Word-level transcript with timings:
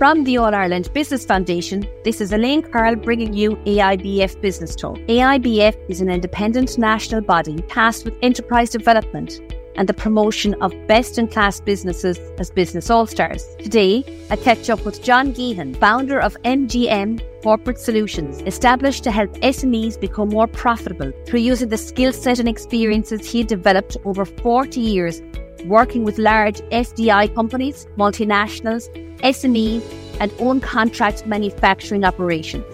From 0.00 0.24
the 0.24 0.38
All 0.38 0.54
Ireland 0.54 0.90
Business 0.94 1.26
Foundation, 1.26 1.86
this 2.04 2.22
is 2.22 2.32
Elaine 2.32 2.62
Carl 2.62 2.96
bringing 2.96 3.34
you 3.34 3.56
AIBF 3.66 4.40
Business 4.40 4.74
Talk. 4.74 4.96
AIBF 4.96 5.76
is 5.90 6.00
an 6.00 6.08
independent 6.08 6.78
national 6.78 7.20
body 7.20 7.60
tasked 7.68 8.06
with 8.06 8.16
enterprise 8.22 8.70
development 8.70 9.40
and 9.76 9.86
the 9.86 9.92
promotion 9.92 10.54
of 10.62 10.72
best 10.86 11.18
in 11.18 11.28
class 11.28 11.60
businesses 11.60 12.18
as 12.38 12.50
business 12.50 12.88
all 12.88 13.06
stars. 13.06 13.44
Today, 13.58 14.02
I 14.30 14.36
catch 14.36 14.70
up 14.70 14.86
with 14.86 15.02
John 15.02 15.34
Geehan, 15.34 15.76
founder 15.76 16.18
of 16.18 16.34
MJM 16.44 17.20
Corporate 17.42 17.78
Solutions, 17.78 18.40
established 18.46 19.04
to 19.04 19.10
help 19.10 19.30
SMEs 19.40 20.00
become 20.00 20.30
more 20.30 20.46
profitable 20.46 21.12
through 21.26 21.40
using 21.40 21.68
the 21.68 21.76
skill 21.76 22.14
set 22.14 22.38
and 22.38 22.48
experiences 22.48 23.30
he 23.30 23.44
developed 23.44 23.98
over 24.06 24.24
40 24.24 24.80
years 24.80 25.20
working 25.66 26.04
with 26.04 26.18
large 26.18 26.60
FDI 26.70 27.34
companies, 27.34 27.86
multinationals, 27.96 28.88
SMEs, 29.20 29.82
and 30.20 30.32
own 30.38 30.60
contract 30.60 31.26
manufacturing 31.26 32.04
operations. 32.04 32.64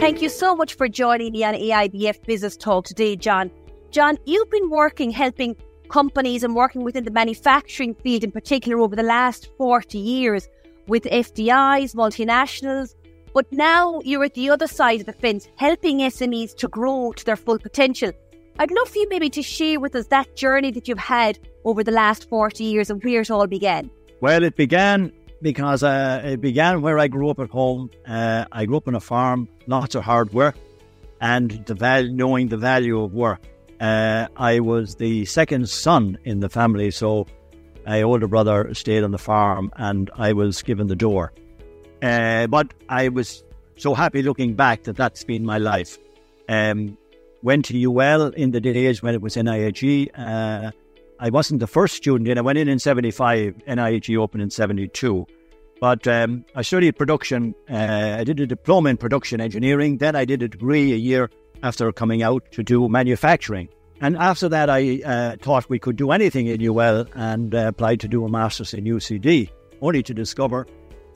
Thank 0.00 0.22
you 0.22 0.28
so 0.28 0.54
much 0.54 0.74
for 0.74 0.88
joining 0.88 1.32
me 1.32 1.44
on 1.44 1.54
AIBF 1.54 2.24
Business 2.24 2.56
Talk 2.56 2.84
today, 2.84 3.16
John. 3.16 3.50
John, 3.90 4.18
you've 4.26 4.50
been 4.50 4.70
working 4.70 5.10
helping 5.10 5.56
companies 5.88 6.42
and 6.42 6.54
working 6.54 6.82
within 6.84 7.04
the 7.04 7.10
manufacturing 7.10 7.94
field 7.94 8.24
in 8.24 8.30
particular 8.30 8.78
over 8.80 8.94
the 8.94 9.02
last 9.02 9.48
40 9.56 9.98
years 9.98 10.48
with 10.86 11.04
FDIs, 11.04 11.94
multinationals, 11.94 12.94
but 13.34 13.50
now 13.52 14.00
you're 14.04 14.24
at 14.24 14.34
the 14.34 14.48
other 14.48 14.68
side 14.68 15.00
of 15.00 15.06
the 15.06 15.12
fence, 15.12 15.48
helping 15.56 15.98
SMEs 15.98 16.54
to 16.56 16.68
grow 16.68 17.12
to 17.12 17.24
their 17.24 17.36
full 17.36 17.58
potential. 17.58 18.12
I'd 18.58 18.70
love 18.70 18.88
for 18.88 18.98
you 18.98 19.08
maybe 19.10 19.28
to 19.30 19.42
share 19.42 19.80
with 19.80 19.96
us 19.96 20.06
that 20.06 20.36
journey 20.36 20.70
that 20.70 20.86
you've 20.86 20.98
had 20.98 21.38
over 21.64 21.82
the 21.82 21.90
last 21.90 22.28
40 22.28 22.62
years 22.62 22.88
and 22.88 23.02
where 23.02 23.22
it 23.22 23.30
all 23.30 23.48
began. 23.48 23.90
Well, 24.20 24.44
it 24.44 24.54
began 24.54 25.12
because 25.42 25.82
uh, 25.82 26.22
it 26.24 26.40
began 26.40 26.80
where 26.80 26.98
I 27.00 27.08
grew 27.08 27.28
up 27.28 27.40
at 27.40 27.50
home. 27.50 27.90
Uh, 28.06 28.44
I 28.52 28.64
grew 28.66 28.76
up 28.76 28.86
on 28.86 28.94
a 28.94 29.00
farm, 29.00 29.48
lots 29.66 29.96
of 29.96 30.04
hard 30.04 30.32
work, 30.32 30.56
and 31.20 31.50
the 31.66 32.08
knowing 32.12 32.48
the 32.48 32.56
value 32.56 33.02
of 33.02 33.12
work. 33.12 33.40
Uh, 33.80 34.28
I 34.36 34.60
was 34.60 34.94
the 34.94 35.24
second 35.24 35.68
son 35.68 36.16
in 36.24 36.38
the 36.38 36.48
family, 36.48 36.92
so 36.92 37.26
my 37.84 38.02
older 38.02 38.28
brother 38.28 38.72
stayed 38.72 39.02
on 39.02 39.10
the 39.10 39.18
farm, 39.18 39.72
and 39.76 40.10
I 40.16 40.32
was 40.32 40.62
given 40.62 40.86
the 40.86 40.96
door. 40.96 41.32
Uh, 42.04 42.46
but 42.48 42.74
I 42.90 43.08
was 43.08 43.42
so 43.76 43.94
happy 43.94 44.22
looking 44.22 44.54
back 44.54 44.82
that 44.82 44.96
that's 44.96 45.24
been 45.24 45.44
my 45.44 45.56
life. 45.56 45.98
Um, 46.50 46.98
went 47.42 47.64
to 47.66 47.82
UL 47.82 48.28
in 48.28 48.50
the 48.50 48.60
days 48.60 49.02
when 49.02 49.14
it 49.14 49.22
was 49.22 49.36
NIHE. 49.36 50.10
Uh, 50.14 50.70
I 51.18 51.30
wasn't 51.30 51.60
the 51.60 51.66
first 51.66 51.94
student 51.94 52.28
in. 52.28 52.36
I 52.36 52.42
went 52.42 52.58
in 52.58 52.68
in 52.68 52.78
75, 52.78 53.54
NIHE 53.66 54.18
opened 54.18 54.42
in 54.42 54.50
72. 54.50 55.26
But 55.80 56.06
um, 56.06 56.44
I 56.54 56.60
studied 56.60 56.96
production. 56.96 57.54
Uh, 57.70 58.16
I 58.18 58.24
did 58.24 58.38
a 58.38 58.46
diploma 58.46 58.90
in 58.90 58.98
production 58.98 59.40
engineering. 59.40 59.96
Then 59.96 60.14
I 60.14 60.26
did 60.26 60.42
a 60.42 60.48
degree 60.48 60.92
a 60.92 60.96
year 60.96 61.30
after 61.62 61.90
coming 61.90 62.22
out 62.22 62.44
to 62.52 62.62
do 62.62 62.86
manufacturing. 62.88 63.70
And 64.02 64.16
after 64.18 64.48
that, 64.50 64.68
I 64.68 65.00
uh, 65.04 65.36
thought 65.40 65.70
we 65.70 65.78
could 65.78 65.96
do 65.96 66.10
anything 66.10 66.48
in 66.48 66.60
UL 66.60 67.06
and 67.14 67.54
uh, 67.54 67.68
applied 67.68 68.00
to 68.00 68.08
do 68.08 68.26
a 68.26 68.28
master's 68.28 68.74
in 68.74 68.84
UCD, 68.84 69.48
only 69.80 70.02
to 70.02 70.12
discover 70.12 70.66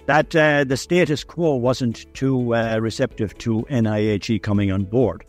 that 0.08 0.34
uh, 0.34 0.64
the 0.64 0.76
status 0.76 1.22
quo 1.22 1.54
wasn't 1.54 2.06
too 2.14 2.54
uh, 2.54 2.78
receptive 2.80 3.36
to 3.36 3.66
NIHE 3.70 4.42
coming 4.42 4.72
on 4.72 4.84
board. 4.84 5.22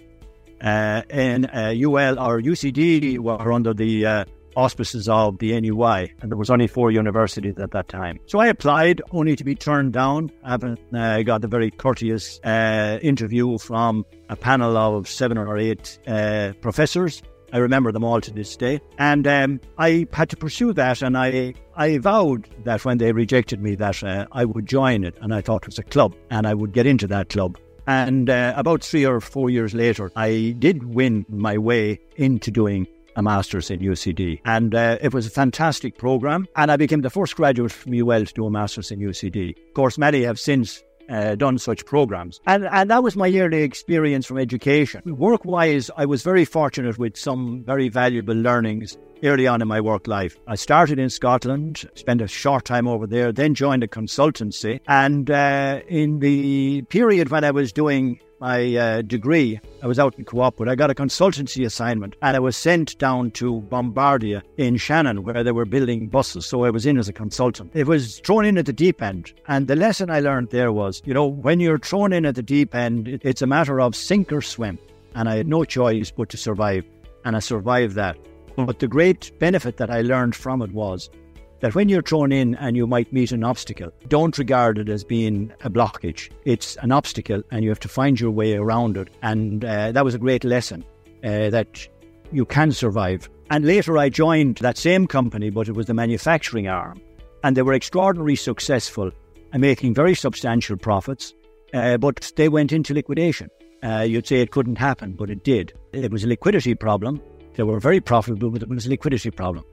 Uh, 0.62 1.04
and 1.10 1.46
UL 1.46 2.18
or 2.18 2.42
UCD 2.42 3.20
were 3.20 3.52
under 3.52 3.74
the 3.74 4.26
auspices 4.56 5.08
of 5.10 5.38
the 5.40 5.60
NUI, 5.60 6.14
and 6.22 6.32
there 6.32 6.38
was 6.38 6.50
only 6.50 6.68
four 6.68 6.92
universities 6.92 7.58
at 7.60 7.72
that 7.72 7.88
time. 7.88 8.20
So 8.26 8.40
I 8.40 8.48
applied, 8.48 9.02
only 9.12 9.36
to 9.36 9.44
be 9.44 9.56
turned 9.56 9.94
down. 9.94 10.32
I 10.44 10.56
uh, 10.56 11.22
got 11.24 11.44
a 11.44 11.48
very 11.48 11.72
courteous 11.72 12.40
uh, 12.44 13.00
interview 13.02 13.58
from 13.58 14.06
a 14.30 14.36
panel 14.36 14.78
of 14.78 15.08
seven 15.08 15.38
or 15.38 15.58
eight 15.58 16.00
uh, 16.08 16.54
professors. 16.62 17.22
I 17.54 17.58
remember 17.58 17.92
them 17.92 18.04
all 18.04 18.22
to 18.22 18.32
this 18.32 18.56
day, 18.56 18.82
and 18.98 19.28
um, 19.28 19.62
I 19.78 20.08
had 20.14 20.30
to 20.30 20.38
pursue 20.38 20.74
that. 20.74 21.02
And 21.02 21.18
I, 21.18 21.54
I 21.76 21.98
vowed 21.98 22.48
that 22.64 22.86
when 22.86 22.98
they 22.98 23.12
rejected 23.12 23.62
me, 23.62 23.76
that 23.76 24.04
uh, 24.04 24.28
I 24.32 24.46
would 24.46 24.66
join 24.66 25.04
it. 25.04 25.18
And 25.22 25.34
I 25.34 25.42
thought 25.42 25.64
it 25.64 25.68
was 25.68 25.80
a 25.80 25.84
club, 25.84 26.16
and 26.30 26.48
I 26.48 26.54
would 26.54 26.74
get 26.74 26.86
into 26.86 27.08
that 27.08 27.30
club. 27.30 27.58
And 27.88 28.30
uh, 28.30 28.54
about 28.56 28.84
three 28.84 29.06
or 29.06 29.20
four 29.20 29.50
years 29.50 29.74
later, 29.74 30.12
I 30.16 30.56
did 30.60 30.94
win 30.94 31.26
my 31.28 31.58
way 31.58 32.00
into 32.18 32.52
doing 32.52 32.88
a 33.16 33.24
master's 33.24 33.72
in 33.72 33.80
UCD. 33.80 34.42
And 34.46 34.76
uh, 34.76 34.98
it 35.02 35.14
was 35.14 35.28
a 35.28 35.32
fantastic 35.32 35.98
program. 35.98 36.48
And 36.56 36.72
I 36.72 36.78
became 36.78 37.02
the 37.02 37.10
first 37.10 37.36
graduate 37.36 37.72
from 37.72 37.94
UL 37.94 38.26
to 38.26 38.34
do 38.34 38.46
a 38.46 38.52
master's 38.52 38.92
in 38.92 39.00
UCD. 39.00 39.58
Of 39.70 39.74
course, 39.74 39.98
many 39.98 40.24
have 40.24 40.40
since 40.40 40.84
uh, 41.10 41.36
done 41.36 41.58
such 41.58 41.86
programs. 41.86 42.40
And, 42.46 42.66
and 42.66 42.90
that 42.90 43.04
was 43.04 43.16
my 43.16 43.28
yearly 43.28 43.64
experience 43.64 44.26
from 44.26 44.38
education. 44.38 45.18
Work 45.18 45.46
wise, 45.46 45.90
I 45.98 46.06
was 46.06 46.24
very 46.24 46.46
fortunate 46.46 46.98
with 46.98 47.18
some 47.18 47.64
very 47.64 47.90
valuable 47.90 48.36
learnings 48.36 48.98
early 49.24 49.48
on 49.48 49.62
in 49.62 49.68
my 49.68 49.82
work 49.82 50.08
life. 50.08 50.38
I 50.48 50.56
started 50.56 51.00
in 51.00 51.10
Scotland, 51.10 51.90
spent 51.96 52.22
a 52.22 52.28
short 52.28 52.66
time 52.66 52.88
over 52.88 53.06
there, 53.06 53.32
then 53.32 53.54
joined 53.54 53.84
a 53.84 53.88
consultancy. 53.88 54.80
And 54.88 55.30
uh, 55.30 55.82
in 55.88 56.20
the 56.20 56.84
period 56.84 57.30
when 57.30 57.44
I 57.44 57.52
was 57.52 57.74
doing 57.74 58.20
my 58.40 58.76
uh, 58.76 59.02
degree, 59.02 59.60
I 59.84 59.88
was 59.88 60.00
out 60.00 60.18
in 60.18 60.26
Co-op, 60.26 60.62
I 60.62 60.76
got 60.76 60.90
a 60.90 60.96
consultancy 60.96 61.66
assignment 61.66 62.16
and 62.22 62.36
I 62.36 62.40
was 62.40 62.56
sent 62.56 62.98
down 62.98 63.32
to 63.32 63.62
Bombardier 63.62 64.42
in 64.58 64.78
Shannon 64.78 65.24
where 65.24 65.44
they 65.44 65.52
were 65.52 65.66
building 65.66 66.08
buses. 66.08 66.46
So 66.46 66.64
I 66.64 66.70
was 66.70 66.86
in 66.86 66.98
as 66.98 67.10
a 67.10 67.14
consultant. 67.14 67.72
It 67.74 67.88
was 67.88 68.20
thrown 68.20 68.46
in 68.46 68.58
at 68.58 68.66
the 68.66 68.74
deep 68.74 69.02
end. 69.02 69.34
And 69.48 69.68
the 69.68 69.76
lesson 69.76 70.10
I 70.10 70.22
learned 70.22 70.50
there 70.52 70.72
was, 70.72 71.02
you 71.06 71.14
know, 71.14 71.26
when 71.26 71.60
you're 71.60 71.80
thrown 71.80 72.14
in 72.14 72.26
at 72.26 72.36
the 72.36 72.44
deep 72.44 72.74
end, 72.74 73.20
it's 73.24 73.42
a 73.42 73.48
matter 73.48 73.82
of 73.82 73.96
sink 73.96 74.32
or 74.32 74.42
swim. 74.42 74.80
And 75.16 75.28
I 75.28 75.36
had 75.36 75.48
no 75.48 75.66
choice 75.66 76.12
but 76.12 76.30
to 76.30 76.38
survive. 76.38 76.86
And 77.26 77.36
I 77.36 77.40
survived 77.40 77.96
that. 77.96 78.18
But 78.56 78.80
the 78.80 78.88
great 78.88 79.32
benefit 79.40 79.78
that 79.78 79.90
I 79.90 80.02
learned 80.02 80.36
from 80.36 80.62
it 80.62 80.72
was 80.72 81.10
that 81.60 81.76
when 81.76 81.90
you're 81.90 82.02
thrown 82.02 82.32
in 82.32 82.56
and 82.56 82.76
you 82.76 82.88
might 82.88 83.12
meet 83.12 83.32
an 83.32 83.44
obstacle, 83.44 83.92
don't 84.08 84.38
regard 84.38 84.78
it 84.78 84.90
as 84.90 85.04
being 85.04 85.52
a 85.62 85.70
blockage. 85.70 86.30
It's 86.46 86.76
an 86.78 86.92
obstacle 86.92 87.44
and 87.52 87.64
you 87.64 87.70
have 87.70 87.80
to 87.82 87.90
find 87.90 88.20
your 88.20 88.32
way 88.32 88.56
around 88.56 88.98
it. 88.98 89.10
And 89.22 89.64
uh, 89.66 89.92
that 89.92 90.06
was 90.06 90.16
a 90.16 90.20
great 90.20 90.44
lesson 90.44 90.84
uh, 91.24 91.50
that 91.50 91.88
you 92.32 92.46
can 92.46 92.72
survive. 92.72 93.30
And 93.50 93.66
later 93.66 93.98
I 93.98 94.10
joined 94.10 94.58
that 94.58 94.78
same 94.78 95.08
company, 95.08 95.50
but 95.50 95.68
it 95.68 95.76
was 95.76 95.88
the 95.88 95.94
manufacturing 95.94 96.68
arm. 96.68 97.02
And 97.44 97.56
they 97.56 97.62
were 97.62 97.74
extraordinarily 97.74 98.36
successful 98.36 99.12
and 99.52 99.62
making 99.62 99.94
very 99.94 100.14
substantial 100.14 100.78
profits, 100.78 101.34
uh, 101.74 101.98
but 101.98 102.32
they 102.36 102.50
went 102.50 102.72
into 102.72 102.94
liquidation. 102.94 103.50
Uh, 103.82 104.02
you'd 104.02 104.28
say 104.28 104.42
it 104.42 104.52
couldn't 104.52 104.78
happen, 104.78 105.14
but 105.14 105.30
it 105.30 105.44
did. 105.44 105.74
It 105.94 106.12
was 106.12 106.24
a 106.24 106.28
liquidity 106.28 106.76
problem. 106.76 107.22
They 107.56 107.64
were 107.64 107.80
very 107.80 108.02
profitable, 108.02 108.52
but 108.52 108.62
it 108.62 108.70
was 108.70 108.86
a 108.86 108.90
liquidity 108.90 109.32
problem. 109.32 109.66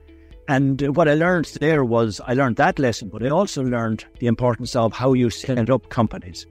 And 0.47 0.95
what 0.95 1.09
I 1.09 1.13
learned 1.13 1.45
there 1.59 1.83
was 1.83 2.21
I 2.25 2.33
learned 2.33 2.55
that 2.55 2.79
lesson, 2.79 3.09
but 3.09 3.23
I 3.23 3.29
also 3.29 3.63
learned 3.63 4.05
the 4.19 4.27
importance 4.27 4.75
of 4.75 4.93
how 4.93 5.13
you 5.13 5.29
set 5.29 5.69
up 5.69 5.89
companies. 5.89 6.45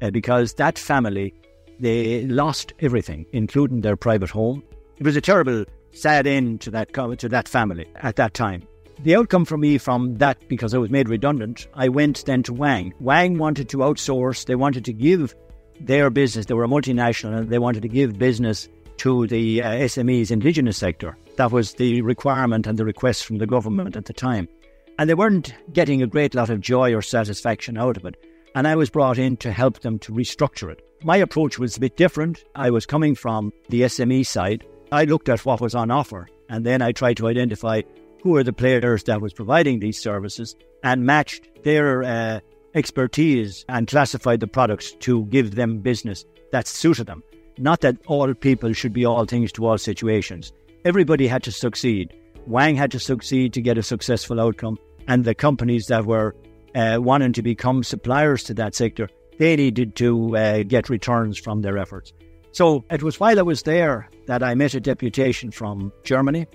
Uh, 0.00 0.10
because 0.10 0.54
that 0.54 0.78
family, 0.78 1.34
they 1.80 2.26
lost 2.26 2.72
everything, 2.80 3.26
including 3.32 3.80
their 3.80 3.96
private 3.96 4.30
home. 4.30 4.62
It 4.98 5.04
was 5.04 5.16
a 5.16 5.20
terrible, 5.20 5.64
sad 5.92 6.26
end 6.26 6.60
to 6.62 6.70
that, 6.70 6.92
to 6.92 7.28
that 7.28 7.48
family 7.48 7.86
at 7.96 8.16
that 8.16 8.34
time. 8.34 8.62
The 9.00 9.16
outcome 9.16 9.44
for 9.44 9.56
me 9.56 9.78
from 9.78 10.16
that, 10.16 10.48
because 10.48 10.74
I 10.74 10.78
was 10.78 10.90
made 10.90 11.08
redundant, 11.08 11.66
I 11.74 11.88
went 11.88 12.24
then 12.24 12.42
to 12.44 12.52
Wang. 12.52 12.94
Wang 13.00 13.38
wanted 13.38 13.68
to 13.70 13.78
outsource, 13.78 14.44
they 14.44 14.54
wanted 14.54 14.84
to 14.84 14.92
give 14.92 15.34
their 15.80 16.10
business, 16.10 16.46
they 16.46 16.54
were 16.54 16.64
a 16.64 16.68
multinational, 16.68 17.38
and 17.38 17.48
they 17.48 17.58
wanted 17.58 17.82
to 17.82 17.88
give 17.88 18.18
business 18.18 18.68
to 18.98 19.26
the 19.26 19.62
uh, 19.62 19.70
SMEs 19.72 20.30
indigenous 20.30 20.76
sector. 20.76 21.16
That 21.42 21.50
was 21.50 21.74
the 21.74 22.02
requirement 22.02 22.68
and 22.68 22.78
the 22.78 22.84
request 22.84 23.24
from 23.24 23.38
the 23.38 23.48
government 23.48 23.96
at 23.96 24.04
the 24.04 24.12
time. 24.12 24.48
And 24.96 25.10
they 25.10 25.14
weren't 25.14 25.52
getting 25.72 26.00
a 26.00 26.06
great 26.06 26.36
lot 26.36 26.50
of 26.50 26.60
joy 26.60 26.94
or 26.94 27.02
satisfaction 27.02 27.76
out 27.76 27.96
of 27.96 28.04
it. 28.04 28.14
And 28.54 28.68
I 28.68 28.76
was 28.76 28.90
brought 28.90 29.18
in 29.18 29.36
to 29.38 29.50
help 29.50 29.80
them 29.80 29.98
to 29.98 30.12
restructure 30.12 30.70
it. 30.70 30.86
My 31.02 31.16
approach 31.16 31.58
was 31.58 31.76
a 31.76 31.80
bit 31.80 31.96
different. 31.96 32.44
I 32.54 32.70
was 32.70 32.86
coming 32.86 33.16
from 33.16 33.52
the 33.70 33.80
SME 33.80 34.24
side. 34.24 34.64
I 34.92 35.02
looked 35.02 35.28
at 35.28 35.44
what 35.44 35.60
was 35.60 35.74
on 35.74 35.90
offer 35.90 36.28
and 36.48 36.64
then 36.64 36.80
I 36.80 36.92
tried 36.92 37.16
to 37.16 37.26
identify 37.26 37.82
who 38.22 38.36
are 38.36 38.44
the 38.44 38.52
players 38.52 39.02
that 39.02 39.20
was 39.20 39.32
providing 39.32 39.80
these 39.80 40.00
services 40.00 40.54
and 40.84 41.04
matched 41.04 41.64
their 41.64 42.04
uh, 42.04 42.38
expertise 42.74 43.64
and 43.68 43.88
classified 43.88 44.38
the 44.38 44.46
products 44.46 44.92
to 45.00 45.24
give 45.24 45.56
them 45.56 45.78
business 45.78 46.24
that 46.52 46.68
suited 46.68 47.08
them. 47.08 47.24
Not 47.58 47.80
that 47.80 47.96
all 48.06 48.32
people 48.32 48.72
should 48.74 48.92
be 48.92 49.04
all 49.04 49.24
things 49.24 49.50
to 49.52 49.66
all 49.66 49.76
situations. 49.76 50.52
Everybody 50.84 51.28
had 51.28 51.44
to 51.44 51.52
succeed. 51.52 52.12
Wang 52.46 52.74
had 52.74 52.90
to 52.90 52.98
succeed 52.98 53.52
to 53.52 53.62
get 53.62 53.78
a 53.78 53.82
successful 53.84 54.40
outcome, 54.40 54.78
and 55.06 55.24
the 55.24 55.34
companies 55.34 55.86
that 55.86 56.06
were 56.06 56.34
uh, 56.74 56.98
wanting 57.00 57.32
to 57.34 57.42
become 57.42 57.84
suppliers 57.84 58.42
to 58.44 58.54
that 58.54 58.74
sector, 58.74 59.08
they 59.38 59.54
needed 59.54 59.94
to 59.96 60.36
uh, 60.36 60.62
get 60.64 60.90
returns 60.90 61.38
from 61.38 61.62
their 61.62 61.78
efforts. 61.78 62.12
So 62.50 62.84
it 62.90 63.02
was 63.02 63.20
while 63.20 63.38
I 63.38 63.42
was 63.42 63.62
there 63.62 64.08
that 64.26 64.42
I 64.42 64.56
met 64.56 64.74
a 64.74 64.80
deputation 64.80 65.52
from 65.52 65.92
Germany, 66.02 66.46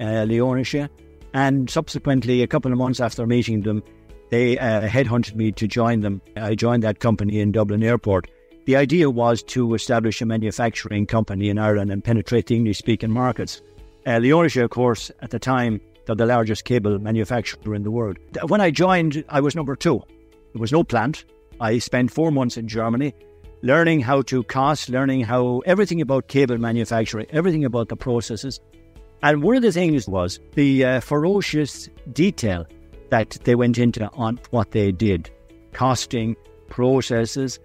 uh, 0.00 0.26
And 1.34 1.68
subsequently, 1.68 2.42
a 2.42 2.46
couple 2.46 2.72
of 2.72 2.78
months 2.78 3.00
after 3.00 3.26
meeting 3.26 3.62
them, 3.62 3.82
they 4.30 4.58
uh, 4.58 4.88
headhunted 4.88 5.34
me 5.34 5.52
to 5.52 5.68
join 5.68 6.00
them. 6.00 6.22
I 6.36 6.54
joined 6.54 6.82
that 6.84 7.00
company 7.00 7.38
in 7.38 7.52
Dublin 7.52 7.82
Airport. 7.82 8.30
The 8.64 8.76
idea 8.76 9.10
was 9.10 9.42
to 9.42 9.74
establish 9.74 10.22
a 10.22 10.26
manufacturing 10.26 11.06
company 11.06 11.50
in 11.50 11.58
Ireland 11.58 11.92
and 11.92 12.02
penetrate 12.02 12.46
the 12.46 12.56
English 12.56 12.78
speaking 12.78 13.10
markets. 13.10 13.60
Uh, 14.06 14.20
of 14.20 14.70
course, 14.70 15.10
at 15.20 15.30
the 15.30 15.38
time, 15.38 15.80
they're 16.06 16.14
the 16.14 16.26
largest 16.26 16.64
cable 16.64 16.98
manufacturer 16.98 17.74
in 17.74 17.82
the 17.82 17.90
world. 17.90 18.18
When 18.48 18.60
I 18.60 18.70
joined, 18.70 19.24
I 19.28 19.40
was 19.40 19.56
number 19.56 19.76
two. 19.76 20.02
There 20.52 20.60
was 20.60 20.72
no 20.72 20.84
plant. 20.84 21.24
I 21.60 21.78
spent 21.78 22.10
four 22.10 22.30
months 22.30 22.56
in 22.56 22.68
Germany 22.68 23.14
learning 23.62 24.00
how 24.00 24.20
to 24.20 24.42
cost, 24.44 24.90
learning 24.90 25.22
how 25.22 25.62
everything 25.64 26.00
about 26.02 26.28
cable 26.28 26.58
manufacturing, 26.58 27.26
everything 27.30 27.64
about 27.64 27.88
the 27.88 27.96
processes. 27.96 28.60
And 29.22 29.42
one 29.42 29.56
of 29.56 29.62
the 29.62 29.72
things 29.72 30.06
was 30.06 30.38
the 30.52 30.84
uh, 30.84 31.00
ferocious 31.00 31.88
detail 32.12 32.66
that 33.08 33.38
they 33.44 33.54
went 33.54 33.78
into 33.78 34.10
on 34.12 34.38
what 34.50 34.72
they 34.72 34.92
did, 34.92 35.30
costing, 35.72 36.36
processes, 36.68 37.58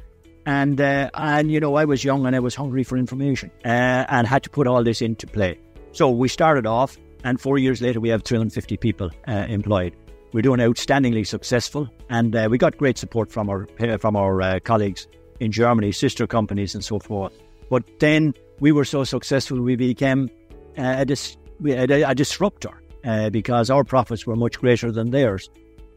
and 0.45 0.79
uh, 0.79 1.09
and 1.15 1.51
you 1.51 1.59
know 1.59 1.75
I 1.75 1.83
was 1.83 2.03
young 2.03 2.25
and 2.25 2.33
I 2.35 2.39
was 2.39 2.55
hungry 2.55 2.83
for 2.83 2.97
information 2.97 3.51
uh, 3.65 4.05
and 4.07 4.25
had 4.25 4.43
to 4.43 4.49
put 4.49 4.67
all 4.67 4.83
this 4.83 5.01
into 5.01 5.27
play. 5.27 5.59
So 5.91 6.09
we 6.09 6.27
started 6.27 6.65
off, 6.65 6.97
and 7.23 7.39
four 7.39 7.57
years 7.57 7.81
later 7.81 7.99
we 7.99 8.09
have 8.09 8.23
350 8.23 8.77
people 8.77 9.09
uh, 9.27 9.45
employed. 9.49 9.95
We're 10.31 10.41
doing 10.41 10.59
outstandingly 10.59 11.25
successful, 11.25 11.89
and 12.09 12.35
uh, 12.35 12.47
we 12.51 12.57
got 12.57 12.77
great 12.77 12.97
support 12.97 13.31
from 13.31 13.49
our 13.49 13.67
from 13.97 14.15
our 14.15 14.41
uh, 14.41 14.59
colleagues 14.63 15.07
in 15.39 15.51
Germany, 15.51 15.91
sister 15.91 16.27
companies, 16.27 16.75
and 16.75 16.83
so 16.83 16.99
forth. 16.99 17.33
But 17.69 17.83
then 17.99 18.33
we 18.59 18.71
were 18.71 18.85
so 18.85 19.03
successful, 19.03 19.61
we 19.61 19.75
became 19.75 20.29
uh, 20.77 20.95
a, 20.99 21.05
dis- 21.05 21.37
a, 21.65 22.03
a 22.03 22.15
disruptor 22.15 22.81
uh, 23.05 23.29
because 23.29 23.69
our 23.69 23.83
profits 23.83 24.25
were 24.25 24.35
much 24.35 24.59
greater 24.59 24.91
than 24.91 25.11
theirs. 25.11 25.49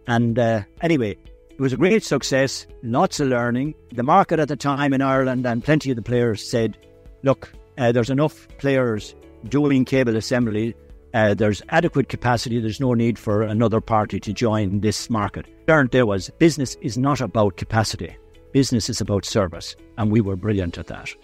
And 0.06 0.38
uh, 0.38 0.62
anyway, 0.80 1.16
it 1.50 1.60
was 1.60 1.72
a 1.72 1.76
great 1.76 2.04
success, 2.04 2.66
lots 2.82 3.20
of 3.20 3.28
learning. 3.28 3.74
The 3.92 4.02
market 4.02 4.38
at 4.38 4.48
the 4.48 4.56
time 4.56 4.92
in 4.92 5.02
Ireland 5.02 5.46
and 5.46 5.62
plenty 5.62 5.90
of 5.90 5.96
the 5.96 6.02
players 6.02 6.46
said, 6.46 6.76
look, 7.22 7.52
uh, 7.78 7.92
there's 7.92 8.10
enough 8.10 8.48
players 8.58 9.14
doing 9.48 9.84
cable 9.84 10.16
assembly. 10.16 10.74
Uh, 11.14 11.34
there's 11.34 11.62
adequate 11.68 12.08
capacity. 12.08 12.58
There's 12.58 12.80
no 12.80 12.94
need 12.94 13.18
for 13.18 13.42
another 13.42 13.80
party 13.80 14.18
to 14.20 14.32
join 14.32 14.80
this 14.80 15.10
market. 15.10 15.46
Learned 15.68 15.90
there 15.90 16.06
was 16.06 16.30
business 16.38 16.76
is 16.80 16.96
not 16.96 17.20
about 17.20 17.56
capacity. 17.56 18.16
Business 18.52 18.88
is 18.88 19.00
about 19.00 19.24
service, 19.24 19.76
and 19.98 20.10
we 20.10 20.20
were 20.20 20.36
brilliant 20.36 20.78
at 20.78 20.86
that. 20.88 21.14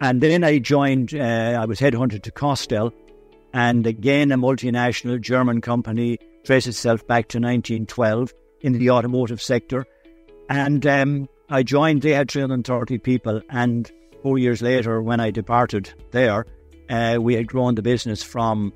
And 0.00 0.20
then 0.20 0.44
I 0.44 0.58
joined. 0.58 1.14
Uh, 1.14 1.58
I 1.60 1.64
was 1.64 1.80
headhunted 1.80 2.22
to 2.22 2.30
Kostal, 2.32 2.92
and 3.52 3.86
again 3.86 4.32
a 4.32 4.38
multinational 4.38 5.20
German 5.20 5.60
company 5.60 6.18
traces 6.44 6.76
itself 6.76 7.06
back 7.06 7.28
to 7.28 7.38
1912 7.38 8.32
in 8.60 8.72
the 8.74 8.90
automotive 8.90 9.42
sector. 9.42 9.86
And 10.48 10.86
um, 10.86 11.28
I 11.48 11.62
joined. 11.62 12.02
They 12.02 12.12
had 12.12 12.30
330 12.30 12.98
people, 12.98 13.40
and 13.50 13.90
four 14.22 14.38
years 14.38 14.62
later, 14.62 15.02
when 15.02 15.20
I 15.20 15.30
departed 15.30 15.92
there, 16.10 16.46
uh, 16.90 17.18
we 17.20 17.34
had 17.34 17.46
grown 17.46 17.74
the 17.74 17.82
business 17.82 18.22
from 18.22 18.72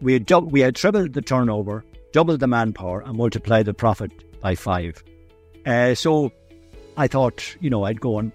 we 0.00 0.12
had 0.12 0.30
we 0.30 0.60
had 0.60 0.74
tripled 0.74 1.12
the 1.12 1.22
turnover, 1.22 1.84
doubled 2.12 2.40
the 2.40 2.46
manpower, 2.46 3.00
and 3.00 3.16
multiplied 3.16 3.66
the 3.66 3.74
profit 3.74 4.12
by 4.40 4.54
five. 4.54 5.02
Uh, 5.66 5.94
so 5.94 6.30
I 6.96 7.08
thought, 7.08 7.56
you 7.60 7.70
know, 7.70 7.84
I'd 7.84 8.00
go 8.00 8.18
and 8.18 8.32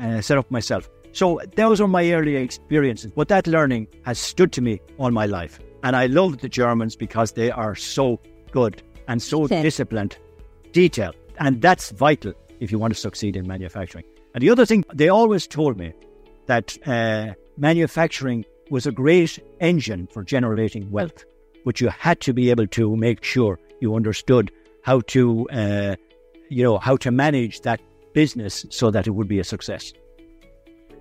uh, 0.00 0.20
set 0.20 0.38
up 0.38 0.50
myself. 0.50 0.88
So 1.12 1.40
those 1.56 1.80
were 1.80 1.88
my 1.88 2.10
early 2.12 2.36
experiences. 2.36 3.12
But 3.14 3.28
that 3.28 3.46
learning 3.46 3.86
has 4.04 4.18
stood 4.18 4.52
to 4.52 4.62
me 4.62 4.80
all 4.98 5.10
my 5.10 5.26
life. 5.26 5.60
And 5.84 5.94
I 5.94 6.06
love 6.06 6.38
the 6.38 6.48
Germans 6.48 6.96
because 6.96 7.32
they 7.32 7.50
are 7.50 7.74
so 7.74 8.20
good 8.50 8.82
and 9.08 9.22
so 9.22 9.44
okay. 9.44 9.62
disciplined, 9.62 10.16
detailed. 10.72 11.16
And 11.38 11.60
that's 11.60 11.90
vital 11.90 12.32
if 12.60 12.72
you 12.72 12.78
want 12.78 12.94
to 12.94 12.98
succeed 12.98 13.36
in 13.36 13.46
manufacturing. 13.46 14.04
And 14.34 14.42
the 14.42 14.50
other 14.50 14.64
thing, 14.64 14.84
they 14.94 15.08
always 15.08 15.46
told 15.46 15.76
me 15.76 15.92
that 16.46 16.78
uh, 16.86 17.34
manufacturing 17.56 18.44
was 18.70 18.86
a 18.86 18.92
great 18.92 19.38
engine 19.60 20.06
for 20.06 20.22
generating 20.22 20.90
wealth, 20.90 21.24
but 21.64 21.80
you 21.80 21.88
had 21.88 22.20
to 22.20 22.32
be 22.32 22.50
able 22.50 22.66
to 22.68 22.96
make 22.96 23.22
sure 23.22 23.58
you 23.80 23.94
understood 23.94 24.50
how 24.82 25.00
to, 25.00 25.48
uh, 25.50 25.96
you 26.48 26.62
know, 26.62 26.78
how 26.78 26.96
to 26.96 27.10
manage 27.10 27.60
that 27.62 27.80
business 28.12 28.66
so 28.70 28.90
that 28.90 29.06
it 29.06 29.10
would 29.10 29.28
be 29.28 29.38
a 29.38 29.44
success. 29.44 29.92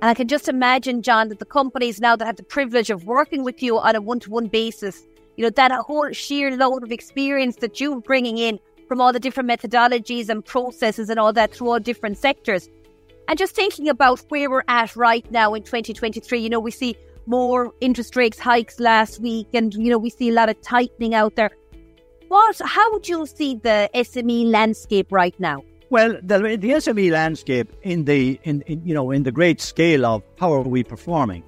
And 0.02 0.10
I 0.10 0.14
can 0.14 0.28
just 0.28 0.50
imagine, 0.50 1.04
John, 1.04 1.30
that 1.30 1.40
the 1.40 1.46
companies 1.46 2.02
now 2.02 2.16
that 2.16 2.26
have 2.26 2.38
the 2.38 2.44
privilege 2.44 2.90
of 2.90 3.06
working 3.06 3.44
with 3.44 3.62
you 3.62 3.78
on 3.78 3.96
a 3.96 4.02
one 4.02 4.20
to 4.22 4.32
one 4.32 4.48
basis, 4.48 5.06
you 5.38 5.44
know, 5.44 5.52
that 5.52 5.72
whole 5.72 6.12
sheer 6.12 6.56
load 6.58 6.84
of 6.84 6.92
experience 6.92 7.58
that 7.58 7.80
you're 7.80 8.02
bringing 8.02 8.38
in 8.38 8.60
from 8.88 9.00
all 9.00 9.14
the 9.14 9.20
different 9.20 9.50
methodologies 9.50 10.28
and 10.28 10.44
processes 10.44 11.10
and 11.10 11.20
all 11.20 11.32
that 11.34 11.54
through 11.54 11.70
all 11.70 11.80
different 11.80 12.18
sectors. 12.18 12.68
And 13.28 13.38
just 13.38 13.56
thinking 13.56 13.88
about 13.88 14.20
where 14.30 14.50
we're 14.50 14.64
at 14.68 14.96
right 14.96 15.30
now 15.32 15.54
in 15.54 15.64
2023, 15.64 16.40
you 16.40 16.50
know, 16.50 16.60
we 16.60 16.72
see 16.72 16.98
more 17.26 17.74
interest 17.82 18.16
rates 18.16 18.40
hikes 18.40 18.80
last 18.80 19.20
week 19.20 19.48
and, 19.54 19.74
you 19.74 19.90
know, 19.90 19.98
we 19.98 20.10
see 20.10 20.30
a 20.30 20.34
lot 20.34 20.50
of 20.50 20.60
tightening 20.62 21.14
out 21.14 21.36
there. 21.36 21.52
What, 22.28 22.62
how 22.64 22.92
would 22.94 23.08
you 23.08 23.26
see 23.26 23.56
the 23.56 23.90
SME 23.94 24.46
landscape 24.46 25.12
right 25.12 25.38
now? 25.40 25.64
Well, 25.92 26.18
the, 26.24 26.40
the 26.40 26.70
SME 26.70 27.12
landscape 27.12 27.74
in 27.82 28.06
the 28.06 28.40
in, 28.44 28.62
in, 28.62 28.82
you 28.86 28.94
know 28.94 29.12
in 29.12 29.24
the 29.24 29.32
great 29.34 29.60
scale 29.60 30.06
of 30.06 30.24
how 30.40 30.54
are 30.54 30.62
we 30.62 30.86
performing, 30.86 31.44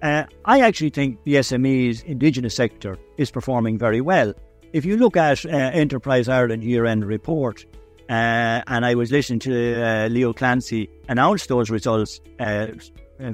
uh, 0.00 0.24
I 0.46 0.60
actually 0.60 0.88
think 0.88 1.22
the 1.24 1.34
SMEs 1.34 2.02
indigenous 2.04 2.54
sector 2.54 2.96
is 3.18 3.30
performing 3.30 3.76
very 3.76 4.00
well. 4.00 4.32
If 4.72 4.86
you 4.86 4.96
look 4.96 5.18
at 5.18 5.44
uh, 5.44 5.50
Enterprise 5.50 6.26
Ireland 6.26 6.64
year-end 6.64 7.04
report, 7.04 7.66
uh, 8.08 8.62
and 8.66 8.86
I 8.86 8.94
was 8.94 9.12
listening 9.12 9.40
to 9.40 9.82
uh, 9.82 10.08
Leo 10.08 10.32
Clancy 10.32 10.88
announce 11.10 11.46
those 11.46 11.68
results 11.68 12.22
uh, 12.40 12.68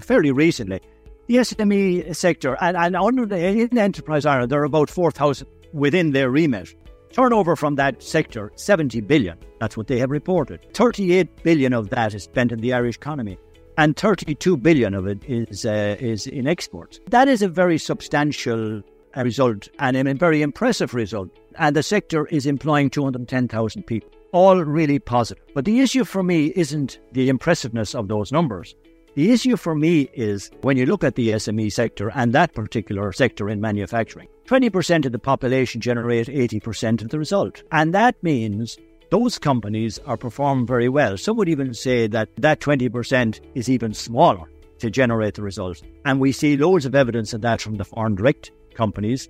fairly 0.00 0.32
recently, 0.32 0.80
the 1.28 1.36
SME 1.36 2.16
sector 2.16 2.56
and, 2.60 2.76
and 2.76 2.96
under 2.96 3.26
the, 3.26 3.38
in 3.38 3.78
Enterprise 3.78 4.26
Ireland, 4.26 4.50
there 4.50 4.60
are 4.60 4.64
about 4.64 4.90
four 4.90 5.12
thousand 5.12 5.46
within 5.72 6.12
their 6.12 6.30
remit. 6.30 6.74
Turnover 7.12 7.56
from 7.56 7.76
that 7.76 8.02
sector, 8.02 8.52
70 8.56 9.00
billion. 9.02 9.38
That's 9.60 9.76
what 9.76 9.86
they 9.86 9.98
have 9.98 10.10
reported. 10.10 10.60
38 10.74 11.42
billion 11.42 11.72
of 11.72 11.90
that 11.90 12.14
is 12.14 12.24
spent 12.24 12.52
in 12.52 12.60
the 12.60 12.72
Irish 12.72 12.96
economy, 12.96 13.38
and 13.76 13.96
32 13.96 14.56
billion 14.56 14.94
of 14.94 15.06
it 15.06 15.22
is 15.26 15.64
uh, 15.64 15.96
is 16.00 16.26
in 16.26 16.46
exports. 16.46 17.00
That 17.08 17.28
is 17.28 17.42
a 17.42 17.48
very 17.48 17.78
substantial 17.78 18.82
uh, 19.16 19.22
result 19.22 19.68
and 19.78 19.96
a 19.96 20.14
very 20.14 20.42
impressive 20.42 20.94
result. 20.94 21.30
And 21.56 21.74
the 21.74 21.82
sector 21.82 22.26
is 22.26 22.46
employing 22.46 22.90
210,000 22.90 23.82
people. 23.84 24.10
All 24.32 24.62
really 24.62 24.98
positive. 24.98 25.42
But 25.54 25.64
the 25.64 25.80
issue 25.80 26.04
for 26.04 26.22
me 26.22 26.52
isn't 26.54 26.98
the 27.12 27.28
impressiveness 27.28 27.94
of 27.94 28.08
those 28.08 28.30
numbers. 28.30 28.74
The 29.18 29.32
issue 29.32 29.56
for 29.56 29.74
me 29.74 30.08
is 30.12 30.48
when 30.60 30.76
you 30.76 30.86
look 30.86 31.02
at 31.02 31.16
the 31.16 31.30
SME 31.30 31.72
sector 31.72 32.12
and 32.14 32.32
that 32.32 32.54
particular 32.54 33.12
sector 33.12 33.50
in 33.50 33.60
manufacturing, 33.60 34.28
20% 34.46 35.06
of 35.06 35.10
the 35.10 35.18
population 35.18 35.80
generate 35.80 36.28
80% 36.28 37.02
of 37.02 37.08
the 37.08 37.18
result. 37.18 37.64
And 37.72 37.92
that 37.94 38.14
means 38.22 38.78
those 39.10 39.36
companies 39.36 39.98
are 40.06 40.16
performing 40.16 40.68
very 40.68 40.88
well. 40.88 41.16
Some 41.16 41.36
would 41.38 41.48
even 41.48 41.74
say 41.74 42.06
that 42.06 42.28
that 42.36 42.60
20% 42.60 43.40
is 43.56 43.68
even 43.68 43.92
smaller 43.92 44.48
to 44.78 44.88
generate 44.88 45.34
the 45.34 45.42
result. 45.42 45.82
And 46.04 46.20
we 46.20 46.30
see 46.30 46.56
loads 46.56 46.86
of 46.86 46.94
evidence 46.94 47.34
of 47.34 47.40
that 47.40 47.60
from 47.60 47.74
the 47.74 47.84
foreign 47.84 48.14
direct 48.14 48.52
companies, 48.74 49.28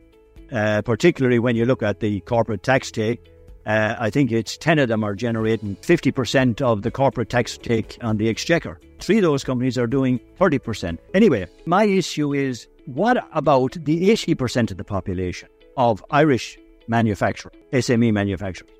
uh, 0.52 0.82
particularly 0.82 1.38
when 1.38 1.56
you 1.56 1.64
look 1.64 1.82
at 1.82 2.00
the 2.00 2.20
corporate 2.20 2.62
tax 2.62 2.90
take 2.90 3.24
uh, 3.68 3.94
I 3.98 4.08
think 4.08 4.32
it's 4.32 4.56
10 4.56 4.78
of 4.78 4.88
them 4.88 5.04
are 5.04 5.14
generating 5.14 5.76
50% 5.76 6.62
of 6.62 6.80
the 6.82 6.90
corporate 6.90 7.28
tax 7.28 7.58
take 7.58 7.98
on 8.00 8.16
the 8.16 8.30
exchequer. 8.30 8.80
Three 8.98 9.18
of 9.18 9.22
those 9.22 9.44
companies 9.44 9.76
are 9.76 9.86
doing 9.86 10.18
30%. 10.40 10.98
Anyway, 11.12 11.46
my 11.66 11.84
issue 11.84 12.32
is 12.32 12.66
what 12.86 13.28
about 13.34 13.76
the 13.84 14.08
80% 14.08 14.70
of 14.70 14.78
the 14.78 14.84
population 14.84 15.50
of 15.76 16.02
Irish 16.10 16.58
manufacturers, 16.88 17.54
SME 17.74 18.10
manufacturers, 18.10 18.72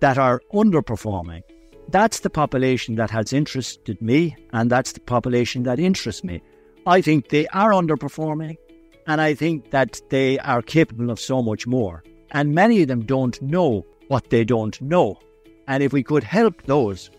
that 0.00 0.16
are 0.16 0.40
underperforming? 0.54 1.42
That's 1.88 2.20
the 2.20 2.30
population 2.30 2.94
that 2.94 3.10
has 3.10 3.34
interested 3.34 4.00
me, 4.00 4.34
and 4.54 4.70
that's 4.70 4.92
the 4.92 5.00
population 5.00 5.64
that 5.64 5.78
interests 5.78 6.24
me. 6.24 6.40
I 6.86 7.02
think 7.02 7.28
they 7.28 7.46
are 7.48 7.72
underperforming, 7.72 8.56
and 9.06 9.20
I 9.20 9.34
think 9.34 9.72
that 9.72 10.00
they 10.08 10.38
are 10.38 10.62
capable 10.62 11.10
of 11.10 11.20
so 11.20 11.42
much 11.42 11.66
more. 11.66 12.02
And 12.30 12.54
many 12.54 12.80
of 12.80 12.88
them 12.88 13.04
don't 13.04 13.40
know 13.42 13.84
what 14.12 14.28
they 14.28 14.44
don't 14.44 14.78
know. 14.82 15.18
And 15.66 15.82
if 15.82 15.94
we 15.94 16.02
could 16.02 16.22
help 16.22 16.62
those, 16.64 17.10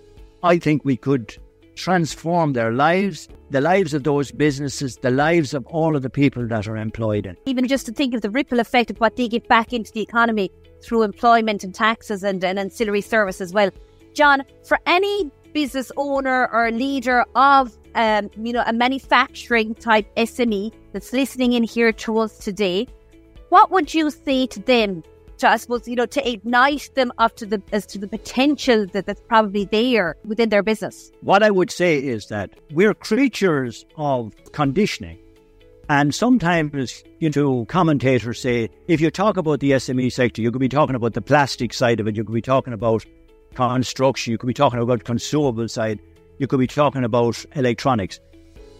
I 0.43 0.59
think 0.59 0.85
we 0.85 0.95
could 0.95 1.35
transform 1.73 2.53
their 2.53 2.71
lives, 2.71 3.27
the 3.50 3.62
lives 3.62 3.95
of 3.95 4.03
those 4.03 4.31
businesses, 4.31 4.97
the 4.97 5.09
lives 5.09 5.55
of 5.55 5.65
all 5.65 5.95
of 5.95 6.03
the 6.03 6.09
people 6.12 6.47
that 6.47 6.67
are 6.67 6.77
employed 6.77 7.25
in. 7.25 7.35
Even 7.47 7.67
just 7.67 7.88
to 7.88 7.91
think 7.91 8.13
of 8.13 8.21
the 8.21 8.29
ripple 8.29 8.59
effect 8.59 8.91
of 8.91 9.00
what 9.00 9.15
they 9.15 9.27
give 9.27 9.47
back 9.47 9.73
into 9.73 9.91
the 9.91 10.01
economy 10.01 10.51
through 10.83 11.01
employment 11.01 11.63
and 11.63 11.73
taxes 11.73 12.23
and, 12.23 12.43
and 12.43 12.59
ancillary 12.59 13.01
service 13.01 13.41
as 13.41 13.51
well. 13.51 13.71
John, 14.13 14.43
for 14.67 14.77
any 14.85 15.31
business 15.51 15.91
owner 15.97 16.47
or 16.53 16.69
leader 16.69 17.25
of 17.33 17.75
um, 17.95 18.29
you 18.38 18.53
know 18.53 18.63
a 18.67 18.73
manufacturing 18.73 19.73
type 19.75 20.05
SME 20.15 20.71
that's 20.91 21.12
listening 21.12 21.53
in 21.53 21.63
here 21.63 21.91
to 21.91 22.19
us 22.19 22.38
today, 22.38 22.88
what 23.50 23.71
would 23.71 23.95
you 23.95 24.12
say 24.12 24.45
to 24.45 24.59
them 24.59 25.03
to, 25.38 25.50
I 25.50 25.58
suppose, 25.58 25.88
you 25.88 25.96
know, 25.96 26.06
to 26.06 26.30
ignite 26.30 26.90
them 26.96 27.12
up 27.18 27.36
to 27.38 27.46
the 27.46 27.62
as 27.72 27.86
to 27.88 27.98
the 27.98 28.08
potential 28.08 28.86
that, 28.88 29.06
that's 29.06 29.22
probably 29.28 29.66
there 29.66 30.16
within 30.25 30.50
their 30.50 30.63
business? 30.63 31.12
What 31.22 31.44
I 31.44 31.52
would 31.52 31.72
say 31.72 31.98
is 31.98 32.28
that 32.28 32.52
we're 32.72 32.94
creatures 32.94 33.86
of 33.98 34.34
conditioning. 34.52 35.20
And 35.90 36.16
sometimes, 36.16 37.04
you 37.20 37.30
know, 37.36 37.66
commentators 37.66 38.40
say 38.40 38.70
if 38.88 39.02
you 39.02 39.12
talk 39.12 39.36
about 39.38 39.60
the 39.60 39.72
SME 39.72 40.12
sector, 40.12 40.42
you 40.42 40.52
could 40.52 40.62
be 40.62 40.70
talking 40.70 40.96
about 40.96 41.13
the 41.13 41.22
plastic 41.22 41.74
side 41.74 42.00
of 42.00 42.08
it, 42.08 42.16
you 42.16 42.24
could 42.24 42.34
be 42.34 42.42
talking 42.42 42.74
about 42.74 43.06
construction, 43.54 44.32
you 44.32 44.38
could 44.38 44.48
be 44.48 44.54
talking 44.54 44.80
about 44.80 45.04
consumable 45.04 45.68
side, 45.68 46.00
you 46.40 46.48
could 46.48 46.60
be 46.60 46.68
talking 46.68 47.04
about 47.04 47.46
electronics. 47.56 48.20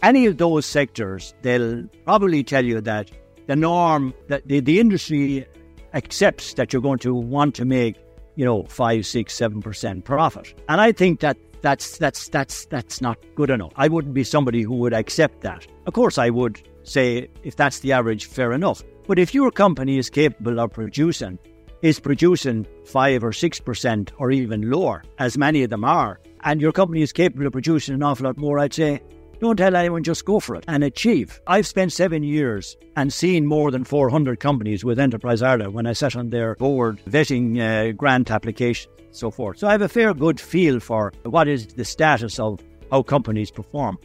Any 0.02 0.26
of 0.26 0.38
those 0.38 0.66
sectors, 0.66 1.34
they'll 1.42 1.84
probably 2.06 2.44
tell 2.44 2.66
you 2.66 2.82
that 2.82 3.12
the 3.48 3.56
norm, 3.56 4.14
that 4.28 4.48
the, 4.48 4.60
the 4.60 4.80
industry 4.80 5.46
accepts 5.94 6.54
that 6.56 6.74
you're 6.74 6.82
going 6.82 7.00
to 7.00 7.14
want 7.14 7.56
to 7.56 7.66
make, 7.66 7.96
you 8.36 8.46
know, 8.46 8.64
five, 8.64 9.06
six, 9.06 9.34
seven 9.34 9.62
percent 9.62 10.06
profit. 10.06 10.54
And 10.70 10.82
I 10.82 10.92
think 10.92 11.20
that 11.20 11.38
that's 11.62 11.98
that's 11.98 12.28
that's 12.30 12.66
that's 12.66 13.02
not 13.02 13.18
good 13.36 13.50
enough. 13.50 13.72
I 13.76 13.88
wouldn't 13.88 14.14
be 14.14 14.24
somebody 14.24 14.62
who 14.62 14.76
would 14.76 14.94
accept 14.94 15.42
that. 15.42 15.66
Of 15.86 15.94
course, 15.94 16.18
I 16.18 16.30
would 16.30 16.62
say 16.84 17.30
if 17.44 17.56
that's 17.56 17.80
the 17.80 17.94
average, 17.94 18.26
fair 18.26 18.52
enough. 18.52 18.84
But 19.08 19.20
if 19.20 19.34
your 19.34 19.52
company 19.52 19.98
is 19.98 20.10
capable 20.10 20.60
of 20.60 20.72
producing, 20.72 21.40
is 21.82 22.00
producing 22.00 22.66
five 22.86 23.24
or 23.24 23.34
six 23.34 23.60
percent 23.60 24.12
or 24.18 24.32
even 24.32 24.70
lower, 24.70 25.04
as 25.20 25.38
many 25.38 25.64
of 25.64 25.70
them 25.70 25.84
are, 25.84 26.20
and 26.42 26.62
your 26.62 26.72
company 26.72 27.02
is 27.02 27.14
capable 27.14 27.48
of 27.48 27.54
producing 27.54 27.96
an 27.96 28.04
awful 28.04 28.26
lot 28.26 28.38
more, 28.38 28.60
I'd 28.60 28.74
say 28.74 29.02
don't 29.44 29.58
tell 29.58 29.76
anyone, 29.76 30.04
just 30.04 30.24
go 30.24 30.40
for 30.40 30.56
it 30.56 30.64
and 30.68 30.84
achieve. 30.84 31.42
I've 31.48 31.68
spent 31.68 31.92
seven 31.92 32.24
years 32.24 32.78
and 32.96 33.12
seen 33.12 33.46
more 33.46 33.72
than 33.72 33.84
400 33.84 34.40
companies 34.40 34.86
with 34.86 34.98
Enterprise 34.98 35.42
Ireland 35.42 35.74
when 35.74 35.86
I 35.86 35.94
sat 35.94 36.16
on 36.16 36.30
their 36.30 36.56
board 36.56 37.02
vetting 37.10 37.60
uh, 37.60 37.92
grant 37.92 38.32
applications 38.32 38.88
so 39.12 39.30
forth. 39.32 39.60
So 39.60 39.68
I 39.68 39.72
have 39.72 39.82
a 39.82 39.90
fair 39.90 40.14
good 40.14 40.40
feel 40.40 40.80
for 40.80 41.14
what 41.24 41.48
is 41.48 41.68
the 41.68 41.86
status 41.86 42.40
of 42.40 42.60
how 42.90 43.04
companies 43.04 43.52
perform. 43.52 44.00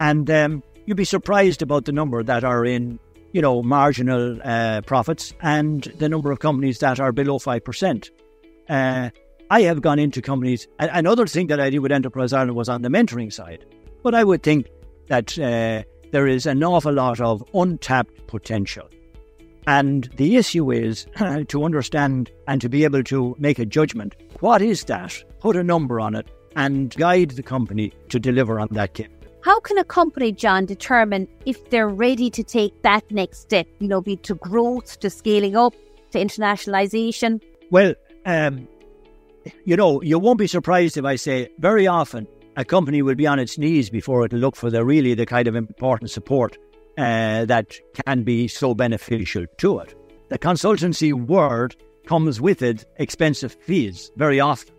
And 0.00 0.30
um, 0.30 0.62
you'd 0.86 0.96
be 0.96 1.04
surprised 1.04 1.62
about 1.62 1.84
the 1.84 1.92
number 1.92 2.22
that 2.22 2.42
are 2.42 2.64
in, 2.64 2.98
you 3.32 3.40
know, 3.40 3.62
marginal 3.62 4.38
uh, 4.42 4.80
profits 4.82 5.32
and 5.42 5.84
the 5.98 6.08
number 6.08 6.30
of 6.30 6.40
companies 6.40 6.78
that 6.78 6.98
are 6.98 7.12
below 7.12 7.38
5%. 7.38 8.10
Uh, 8.68 9.10
I 9.50 9.62
have 9.62 9.82
gone 9.82 9.98
into 9.98 10.22
companies. 10.22 10.66
Another 10.78 11.26
thing 11.26 11.48
that 11.48 11.60
I 11.60 11.70
did 11.70 11.80
with 11.80 11.92
Enterprise 11.92 12.32
Ireland 12.32 12.56
was 12.56 12.68
on 12.68 12.82
the 12.82 12.88
mentoring 12.88 13.32
side. 13.32 13.64
But 14.02 14.14
I 14.14 14.24
would 14.24 14.42
think 14.42 14.68
that 15.08 15.38
uh, 15.38 15.82
there 16.10 16.26
is 16.26 16.46
an 16.46 16.62
awful 16.62 16.92
lot 16.92 17.20
of 17.20 17.44
untapped 17.54 18.26
potential. 18.26 18.88
And 19.66 20.10
the 20.16 20.36
issue 20.36 20.72
is 20.72 21.06
to 21.48 21.64
understand 21.64 22.30
and 22.48 22.60
to 22.60 22.68
be 22.68 22.84
able 22.84 23.04
to 23.04 23.36
make 23.38 23.58
a 23.58 23.66
judgment. 23.66 24.16
What 24.40 24.60
is 24.60 24.84
that? 24.84 25.22
Put 25.40 25.56
a 25.56 25.62
number 25.62 26.00
on 26.00 26.14
it 26.14 26.28
and 26.56 26.94
guide 26.96 27.30
the 27.30 27.42
company 27.42 27.92
to 28.08 28.18
deliver 28.18 28.58
on 28.58 28.68
that 28.72 28.94
kit. 28.94 29.10
How 29.42 29.58
can 29.60 29.78
a 29.78 29.84
company, 29.84 30.30
John, 30.32 30.66
determine 30.66 31.26
if 31.46 31.70
they're 31.70 31.88
ready 31.88 32.30
to 32.30 32.44
take 32.44 32.82
that 32.82 33.08
next 33.10 33.40
step, 33.40 33.66
you 33.80 33.88
know, 33.88 34.00
be 34.00 34.16
to 34.18 34.34
growth, 34.36 35.00
to 35.00 35.10
scaling 35.10 35.56
up, 35.56 35.74
to 36.12 36.18
internationalization? 36.18 37.40
Well, 37.70 37.94
um, 38.24 38.68
you 39.64 39.76
know, 39.76 40.00
you 40.02 40.18
won't 40.18 40.38
be 40.38 40.46
surprised 40.46 40.96
if 40.96 41.04
I 41.04 41.16
say 41.16 41.48
very 41.58 41.86
often 41.86 42.28
a 42.56 42.64
company 42.64 43.02
will 43.02 43.14
be 43.14 43.26
on 43.26 43.38
its 43.38 43.58
knees 43.58 43.90
before 43.90 44.24
it'll 44.24 44.38
look 44.38 44.56
for 44.56 44.70
the 44.70 44.84
really 44.84 45.14
the 45.14 45.26
kind 45.26 45.48
of 45.48 45.56
important 45.56 46.10
support 46.10 46.58
uh, 46.98 47.44
that 47.46 47.78
can 48.06 48.22
be 48.22 48.48
so 48.48 48.74
beneficial 48.74 49.46
to 49.58 49.78
it. 49.78 49.94
The 50.28 50.38
consultancy 50.38 51.12
word 51.12 51.76
comes 52.06 52.40
with 52.40 52.62
it 52.62 52.84
expensive 52.96 53.52
fees 53.52 54.10
very 54.16 54.40
often. 54.40 54.74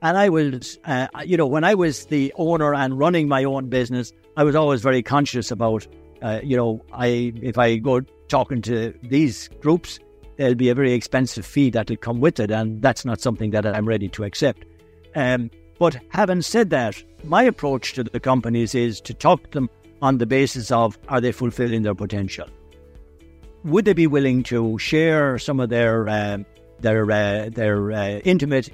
And 0.00 0.16
I 0.16 0.28
was, 0.28 0.78
uh, 0.84 1.08
you 1.24 1.36
know, 1.36 1.46
when 1.46 1.64
I 1.64 1.74
was 1.74 2.06
the 2.06 2.32
owner 2.36 2.74
and 2.74 2.98
running 2.98 3.26
my 3.26 3.44
own 3.44 3.68
business, 3.68 4.12
I 4.36 4.44
was 4.44 4.54
always 4.54 4.80
very 4.80 5.02
conscious 5.02 5.50
about, 5.50 5.86
uh, 6.22 6.40
you 6.42 6.56
know, 6.56 6.84
I 6.92 7.32
if 7.42 7.58
I 7.58 7.76
go 7.76 8.00
talking 8.28 8.62
to 8.62 8.94
these 9.02 9.48
groups, 9.60 9.98
there'll 10.36 10.54
be 10.54 10.68
a 10.68 10.74
very 10.74 10.92
expensive 10.92 11.44
fee 11.44 11.70
that'll 11.70 11.96
come 11.96 12.20
with 12.20 12.38
it, 12.38 12.50
and 12.50 12.80
that's 12.80 13.04
not 13.04 13.20
something 13.20 13.50
that 13.50 13.66
I'm 13.66 13.88
ready 13.88 14.08
to 14.10 14.24
accept. 14.24 14.64
Um, 15.16 15.50
but 15.78 15.96
having 16.10 16.42
said 16.42 16.70
that, 16.70 17.02
my 17.24 17.42
approach 17.42 17.92
to 17.94 18.04
the 18.04 18.20
companies 18.20 18.74
is 18.74 19.00
to 19.02 19.14
talk 19.14 19.42
to 19.44 19.50
them 19.50 19.70
on 20.02 20.18
the 20.18 20.26
basis 20.26 20.70
of 20.70 20.98
are 21.08 21.20
they 21.20 21.32
fulfilling 21.32 21.82
their 21.82 21.94
potential? 21.94 22.48
Would 23.64 23.84
they 23.84 23.92
be 23.92 24.06
willing 24.06 24.42
to 24.44 24.78
share 24.78 25.38
some 25.38 25.60
of 25.60 25.68
their 25.68 26.08
uh, 26.08 26.38
their 26.80 27.10
uh, 27.10 27.50
their 27.52 27.92
uh, 27.92 28.18
intimate 28.24 28.70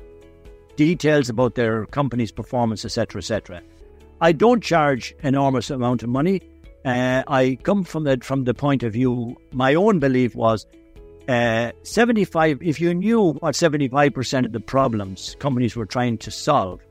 details 0.77 1.29
about 1.29 1.55
their 1.55 1.87
company's 1.87 2.31
performance, 2.33 2.85
etc., 2.85 3.21
etc.? 3.21 3.63
I 4.21 4.33
don't 4.33 4.63
charge 4.63 5.15
enormous 5.23 5.71
amount 5.71 6.03
of 6.03 6.09
money. 6.09 6.43
Uh, 6.85 7.23
I 7.27 7.59
come 7.63 7.85
from 7.85 8.05
the 8.05 8.19
from 8.23 8.45
the 8.45 8.55
point 8.55 8.83
of 8.83 8.93
view. 8.93 9.37
My 9.53 9.75
own 9.75 9.99
belief 9.99 10.35
was 10.35 10.67
uh, 11.29 11.73
75 11.83 12.63
if 12.63 12.79
you 12.79 12.93
knew 12.93 13.33
what 13.35 13.55
75% 13.55 14.45
of 14.45 14.53
the 14.53 14.61
problems 14.61 15.37
companies 15.39 15.75
were 15.75 15.87
trying 15.87 16.19
to 16.19 16.31
solve 16.31 16.83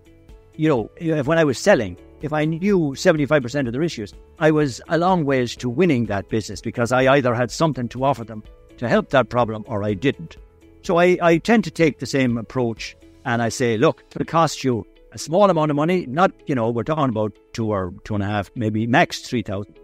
you 0.56 0.70
know, 0.70 0.90
if 0.98 1.28
when 1.28 1.38
I 1.38 1.44
was 1.44 1.58
selling, 1.58 1.98
if 2.22 2.32
I 2.32 2.46
knew 2.46 2.94
75% 2.96 3.68
of 3.68 3.74
their 3.74 3.84
issues, 3.84 4.14
I 4.40 4.52
was 4.52 4.82
a 4.88 4.98
long 4.98 5.26
ways 5.26 5.56
to 5.58 5.70
winning 5.70 6.06
that 6.06 6.30
business 6.30 6.62
because 6.62 6.92
I 6.92 7.16
either 7.16 7.34
had 7.36 7.52
something 7.52 7.90
to 7.90 8.04
offer 8.04 8.24
them 8.24 8.44
to 8.78 8.88
help 8.88 9.10
that 9.10 9.30
problem 9.30 9.66
or 9.68 9.84
I 9.84 9.94
didn't. 9.94 10.38
So 10.84 10.98
I, 10.98 11.18
I 11.22 11.38
tend 11.38 11.64
to 11.66 11.72
take 11.72 12.00
the 12.00 12.06
same 12.06 12.38
approach 12.38 12.96
and 13.26 13.42
I 13.42 13.50
say, 13.50 13.78
look, 13.78 14.04
it'll 14.12 14.26
cost 14.26 14.64
you 14.64 14.86
a 15.12 15.18
small 15.18 15.50
amount 15.50 15.70
of 15.70 15.76
money, 15.76 16.06
not, 16.08 16.32
you 16.48 16.56
know, 16.56 16.70
we're 16.70 16.84
talking 16.84 17.10
about 17.10 17.34
two 17.54 17.72
or 17.72 17.94
two 18.04 18.16
and 18.16 18.24
a 18.24 18.28
half, 18.28 18.52
maybe 18.56 18.88
max 18.88 19.20
3,000. 19.22 19.78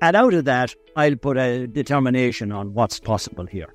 And 0.00 0.16
out 0.16 0.34
of 0.34 0.44
that, 0.44 0.74
I'll 0.94 1.16
put 1.16 1.36
a 1.36 1.66
determination 1.66 2.52
on 2.52 2.74
what's 2.74 2.98
possible 2.98 3.46
here. 3.46 3.72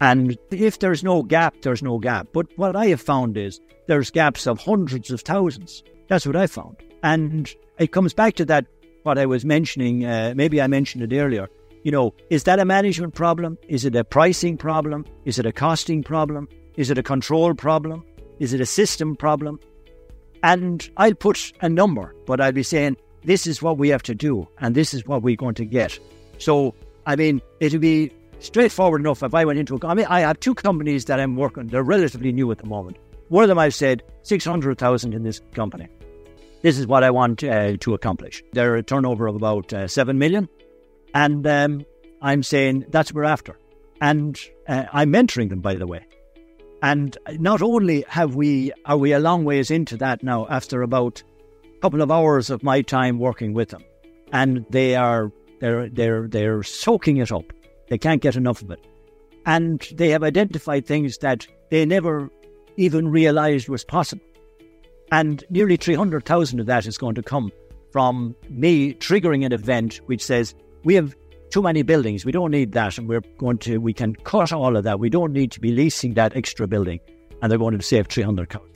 And 0.00 0.38
if 0.50 0.78
there's 0.78 1.04
no 1.04 1.22
gap, 1.22 1.54
there's 1.62 1.82
no 1.82 1.98
gap. 1.98 2.28
But 2.32 2.46
what 2.56 2.74
I 2.74 2.86
have 2.86 3.00
found 3.00 3.36
is 3.36 3.60
there's 3.86 4.10
gaps 4.10 4.46
of 4.46 4.58
hundreds 4.58 5.10
of 5.10 5.20
thousands. 5.20 5.82
That's 6.08 6.26
what 6.26 6.36
I 6.36 6.46
found. 6.46 6.76
And 7.02 7.52
it 7.78 7.92
comes 7.92 8.14
back 8.14 8.34
to 8.36 8.44
that, 8.46 8.66
what 9.02 9.18
I 9.18 9.26
was 9.26 9.44
mentioning, 9.44 10.04
uh, 10.04 10.34
maybe 10.36 10.60
I 10.60 10.66
mentioned 10.66 11.10
it 11.10 11.16
earlier. 11.16 11.48
You 11.82 11.92
know, 11.92 12.14
is 12.28 12.44
that 12.44 12.58
a 12.58 12.64
management 12.64 13.14
problem? 13.14 13.56
Is 13.68 13.84
it 13.84 13.96
a 13.96 14.04
pricing 14.04 14.56
problem? 14.56 15.06
Is 15.24 15.38
it 15.38 15.46
a 15.46 15.52
costing 15.52 16.02
problem? 16.02 16.48
Is 16.76 16.90
it 16.90 16.98
a 16.98 17.02
control 17.02 17.54
problem? 17.54 18.04
Is 18.38 18.52
it 18.52 18.60
a 18.60 18.66
system 18.66 19.16
problem? 19.16 19.58
And 20.42 20.88
I'll 20.96 21.14
put 21.14 21.52
a 21.60 21.68
number, 21.68 22.14
but 22.26 22.40
I'll 22.40 22.52
be 22.52 22.62
saying, 22.62 22.96
this 23.24 23.46
is 23.46 23.60
what 23.62 23.76
we 23.76 23.90
have 23.90 24.02
to 24.04 24.14
do, 24.14 24.48
and 24.58 24.74
this 24.74 24.94
is 24.94 25.06
what 25.06 25.22
we're 25.22 25.36
going 25.36 25.54
to 25.56 25.64
get. 25.66 25.98
So, 26.38 26.74
I 27.04 27.16
mean, 27.16 27.42
it'll 27.60 27.80
be 27.80 28.10
straightforward 28.40 29.00
enough 29.00 29.22
if 29.22 29.34
I 29.34 29.44
went 29.44 29.58
into 29.58 29.76
a. 29.76 29.86
I 29.86 29.94
mean, 29.94 30.06
I 30.06 30.20
have 30.20 30.40
two 30.40 30.54
companies 30.54 31.04
that 31.04 31.20
I'm 31.20 31.36
working. 31.36 31.68
They're 31.68 31.82
relatively 31.82 32.32
new 32.32 32.50
at 32.50 32.58
the 32.58 32.66
moment. 32.66 32.98
One 33.28 33.44
of 33.44 33.48
them 33.48 33.58
I've 33.58 33.74
said 33.74 34.02
six 34.22 34.44
hundred 34.44 34.78
thousand 34.78 35.14
in 35.14 35.22
this 35.22 35.40
company. 35.54 35.88
This 36.62 36.78
is 36.78 36.86
what 36.86 37.04
I 37.04 37.10
want 37.10 37.42
uh, 37.44 37.76
to 37.78 37.94
accomplish. 37.94 38.42
They're 38.52 38.76
a 38.76 38.82
turnover 38.82 39.26
of 39.26 39.36
about 39.36 39.72
uh, 39.72 39.86
seven 39.88 40.18
million, 40.18 40.48
and 41.14 41.46
um, 41.46 41.86
I'm 42.20 42.42
saying 42.42 42.86
that's 42.88 43.12
what 43.12 43.20
we're 43.20 43.24
after. 43.24 43.58
And 44.00 44.38
uh, 44.66 44.84
I'm 44.92 45.12
mentoring 45.12 45.50
them, 45.50 45.60
by 45.60 45.74
the 45.74 45.86
way. 45.86 46.06
And 46.82 47.16
not 47.32 47.60
only 47.60 48.04
have 48.08 48.34
we 48.34 48.72
are 48.86 48.96
we 48.96 49.12
a 49.12 49.20
long 49.20 49.44
ways 49.44 49.70
into 49.70 49.96
that 49.98 50.22
now, 50.22 50.46
after 50.48 50.82
about 50.82 51.22
a 51.76 51.80
couple 51.80 52.00
of 52.02 52.10
hours 52.10 52.50
of 52.50 52.62
my 52.62 52.82
time 52.82 53.18
working 53.18 53.52
with 53.52 53.68
them, 53.68 53.84
and 54.32 54.64
they 54.70 54.96
are 54.96 55.30
they're 55.60 55.88
they're 55.88 56.26
they're 56.26 56.62
soaking 56.62 57.18
it 57.18 57.30
up 57.30 57.52
they 57.90 57.98
can't 57.98 58.22
get 58.22 58.36
enough 58.36 58.62
of 58.62 58.70
it. 58.70 58.80
And 59.44 59.86
they 59.92 60.08
have 60.08 60.22
identified 60.22 60.86
things 60.86 61.18
that 61.18 61.46
they 61.70 61.84
never 61.84 62.30
even 62.76 63.08
realized 63.08 63.68
was 63.68 63.84
possible. 63.84 64.24
And 65.12 65.44
nearly 65.50 65.76
300,000 65.76 66.60
of 66.60 66.66
that 66.66 66.86
is 66.86 66.96
going 66.96 67.16
to 67.16 67.22
come 67.22 67.52
from 67.90 68.34
me 68.48 68.94
triggering 68.94 69.44
an 69.44 69.52
event 69.52 70.00
which 70.06 70.24
says, 70.24 70.54
we 70.84 70.94
have 70.94 71.16
too 71.50 71.62
many 71.62 71.82
buildings. 71.82 72.24
We 72.24 72.32
don't 72.32 72.52
need 72.52 72.72
that. 72.72 72.96
And 72.96 73.08
we're 73.08 73.22
going 73.38 73.58
to, 73.58 73.78
we 73.78 73.92
can 73.92 74.14
cut 74.14 74.52
all 74.52 74.76
of 74.76 74.84
that. 74.84 75.00
We 75.00 75.10
don't 75.10 75.32
need 75.32 75.50
to 75.52 75.60
be 75.60 75.72
leasing 75.72 76.14
that 76.14 76.36
extra 76.36 76.68
building. 76.68 77.00
And 77.42 77.50
they're 77.50 77.58
going 77.58 77.76
to 77.76 77.82
save 77.82 78.06
300,000. 78.06 78.68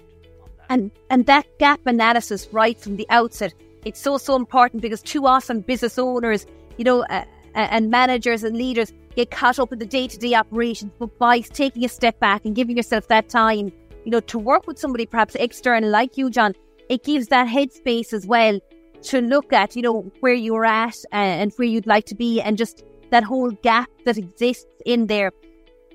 And, 0.69 0.91
and 1.11 1.27
that 1.27 1.47
gap 1.59 1.87
analysis 1.87 2.49
right 2.51 2.81
from 2.81 2.97
the 2.97 3.07
outset, 3.11 3.55
it's 3.85 4.01
so, 4.01 4.19
so 4.19 4.35
important 4.35 4.83
because 4.83 5.03
too 5.03 5.27
often 5.27 5.61
business 5.61 5.99
owners, 5.99 6.47
you 6.79 6.85
know, 6.85 7.05
uh, 7.05 7.25
and 7.55 7.91
managers 7.91 8.45
and 8.45 8.57
leaders 8.57 8.93
get 9.17 9.31
caught 9.31 9.59
up 9.59 9.73
in 9.73 9.79
the 9.79 9.87
day 9.87 10.09
to 10.09 10.19
day 10.19 10.35
operations, 10.35 10.93
but 10.99 11.17
by 11.19 11.41
taking 11.41 11.85
a 11.85 11.89
step 11.89 12.19
back 12.21 12.45
and 12.45 12.55
giving 12.55 12.77
yourself 12.77 13.09
that 13.09 13.29
time, 13.29 13.73
you 14.05 14.11
know, 14.11 14.21
to 14.21 14.39
work 14.39 14.67
with 14.67 14.79
somebody 14.79 15.07
perhaps 15.07 15.35
external 15.37 15.91
like 15.91 16.17
you, 16.17 16.31
John, 16.31 16.55
it 16.89 17.05
gives 17.05 17.29
that 17.29 17.49
headspace 17.49 18.13
as 18.13 18.27
well 18.27 18.61
to 19.03 19.21
look 19.21 19.53
at, 19.53 19.77
you 19.77 19.83
know, 19.83 20.11
where 20.21 20.35
you're 20.35 20.65
at 20.65 20.97
uh, 21.13 21.17
and 21.17 21.53
where 21.57 21.69
you'd 21.69 21.87
like 21.87 22.07
to 22.07 22.15
be 22.15 22.41
and 22.41 22.59
just 22.59 22.83
that 23.11 23.23
whole 23.23 23.51
gap 23.51 23.89
that 24.05 24.19
exists 24.19 24.67
in 24.85 25.07
there. 25.07 25.31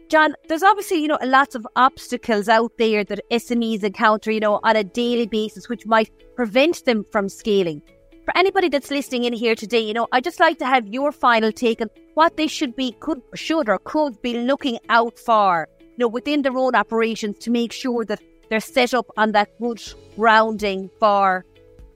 John, 0.10 0.34
there's 0.48 0.63
obviously, 0.63 0.98
you 1.01 1.08
know, 1.08 1.20
lots 1.24 1.54
of 1.54 1.68
obstacles 1.75 2.50
out 2.50 2.72
there 2.80 3.04
that 3.04 3.20
SMEs 3.30 3.84
encounter, 3.84 4.32
you 4.32 4.39
know, 4.39 4.60
on 4.63 4.75
a 4.75 4.84
daily 4.84 5.28
basis, 5.28 5.70
which 5.70 5.86
might 5.86 6.10
prevent 6.36 6.86
them 6.86 7.04
from 7.12 7.30
scaling. 7.30 7.84
For 8.29 8.38
anybody 8.38 8.69
that's 8.69 8.91
listening 8.91 9.24
in 9.24 9.33
here 9.33 9.55
today, 9.55 9.79
you 9.79 9.91
know, 9.91 10.07
I 10.12 10.21
just 10.21 10.39
like 10.39 10.59
to 10.59 10.65
have 10.67 10.88
your 10.88 11.12
final 11.12 11.51
take 11.51 11.81
on 11.81 11.89
what 12.13 12.38
they 12.38 12.45
should 12.45 12.75
be, 12.75 12.91
could, 13.00 13.24
should, 13.33 13.67
or 13.67 13.79
could 13.79 14.21
be 14.21 14.38
looking 14.38 14.77
out 14.88 15.17
for, 15.17 15.67
you 15.79 15.95
know, 15.98 16.07
within 16.07 16.43
their 16.43 16.55
own 16.55 16.75
operations 16.75 17.39
to 17.39 17.50
make 17.50 17.71
sure 17.71 18.05
that 18.05 18.21
they're 18.51 18.59
set 18.59 18.93
up 18.93 19.07
on 19.17 19.31
that 19.31 19.50
good 19.59 19.81
grounding 20.15 20.91
for, 21.00 21.43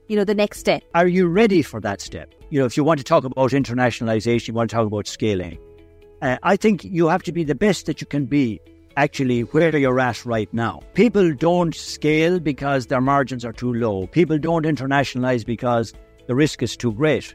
you 0.08 0.16
know, 0.16 0.24
the 0.24 0.34
next 0.34 0.58
step. 0.58 0.82
Are 0.96 1.06
you 1.06 1.28
ready 1.28 1.62
for 1.62 1.80
that 1.82 2.00
step? 2.00 2.34
You 2.50 2.58
know, 2.58 2.66
if 2.66 2.76
you 2.76 2.82
want 2.82 2.98
to 2.98 3.04
talk 3.04 3.22
about 3.22 3.52
internationalization, 3.52 4.48
you 4.48 4.54
want 4.54 4.70
to 4.70 4.74
talk 4.74 4.88
about 4.88 5.06
scaling 5.06 5.56
uh, 6.20 6.38
I 6.42 6.56
think 6.56 6.82
you 6.82 7.06
have 7.06 7.22
to 7.24 7.32
be 7.32 7.44
the 7.44 7.54
best 7.54 7.86
that 7.86 8.00
you 8.00 8.06
can 8.06 8.24
be 8.26 8.60
actually 8.96 9.42
where 9.42 9.76
you're 9.76 10.00
at 10.00 10.24
right 10.24 10.52
now. 10.52 10.80
People 10.94 11.34
don't 11.34 11.74
scale 11.74 12.40
because 12.40 12.86
their 12.86 13.00
margins 13.00 13.44
are 13.44 13.52
too 13.52 13.74
low. 13.74 14.06
People 14.06 14.38
don't 14.38 14.64
internationalize 14.64 15.44
because 15.44 15.92
the 16.26 16.34
risk 16.34 16.62
is 16.62 16.76
too 16.76 16.92
great. 16.92 17.34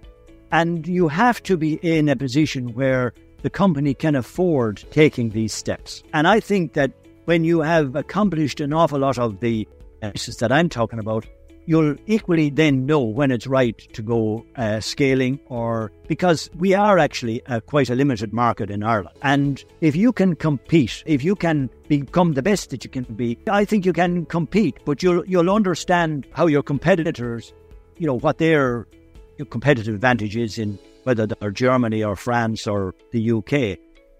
And 0.51 0.87
you 0.87 1.07
have 1.07 1.43
to 1.43 1.57
be 1.57 1.75
in 1.75 2.09
a 2.09 2.15
position 2.15 2.73
where 2.73 3.13
the 3.41 3.49
company 3.49 3.93
can 3.93 4.15
afford 4.15 4.83
taking 4.91 5.29
these 5.29 5.53
steps. 5.53 6.03
And 6.13 6.27
I 6.27 6.39
think 6.39 6.73
that 6.73 6.91
when 7.25 7.43
you 7.43 7.61
have 7.61 7.95
accomplished 7.95 8.59
an 8.59 8.73
awful 8.73 8.99
lot 8.99 9.19
of 9.19 9.39
the 9.39 9.67
pieces 10.01 10.37
that 10.37 10.51
I'm 10.51 10.69
talking 10.69 10.99
about, 10.99 11.25
you'll 11.69 11.95
equally 12.07 12.49
then 12.49 12.87
know 12.87 12.99
when 12.99 13.29
it's 13.29 13.45
right 13.45 13.77
to 13.93 14.01
go 14.01 14.43
uh, 14.55 14.79
scaling 14.79 15.39
or 15.45 15.91
because 16.07 16.49
we 16.57 16.73
are 16.73 16.97
actually 16.97 17.45
uh, 17.45 17.59
quite 17.59 17.91
a 17.91 17.95
limited 17.95 18.33
market 18.33 18.71
in 18.71 18.81
Ireland. 18.81 19.15
And 19.21 19.63
if 19.79 19.95
you 19.95 20.11
can 20.11 20.35
compete, 20.35 21.03
if 21.05 21.23
you 21.23 21.35
can 21.35 21.69
become 21.87 22.33
the 22.33 22.41
best 22.41 22.71
that 22.71 22.83
you 22.83 22.89
can 22.89 23.03
be, 23.03 23.37
I 23.47 23.65
think 23.65 23.85
you 23.85 23.93
can 23.93 24.25
compete, 24.25 24.79
but 24.83 25.03
you'll, 25.03 25.23
you'll 25.27 25.51
understand 25.51 26.25
how 26.31 26.47
your 26.47 26.63
competitors, 26.63 27.53
you 27.99 28.07
know, 28.07 28.17
what 28.17 28.39
their 28.39 28.87
competitive 29.49 29.93
advantage 29.93 30.35
is 30.35 30.57
in 30.57 30.79
whether 31.03 31.27
they're 31.27 31.51
Germany 31.51 32.03
or 32.03 32.15
France 32.15 32.65
or 32.65 32.95
the 33.11 33.31
UK. 33.31 33.77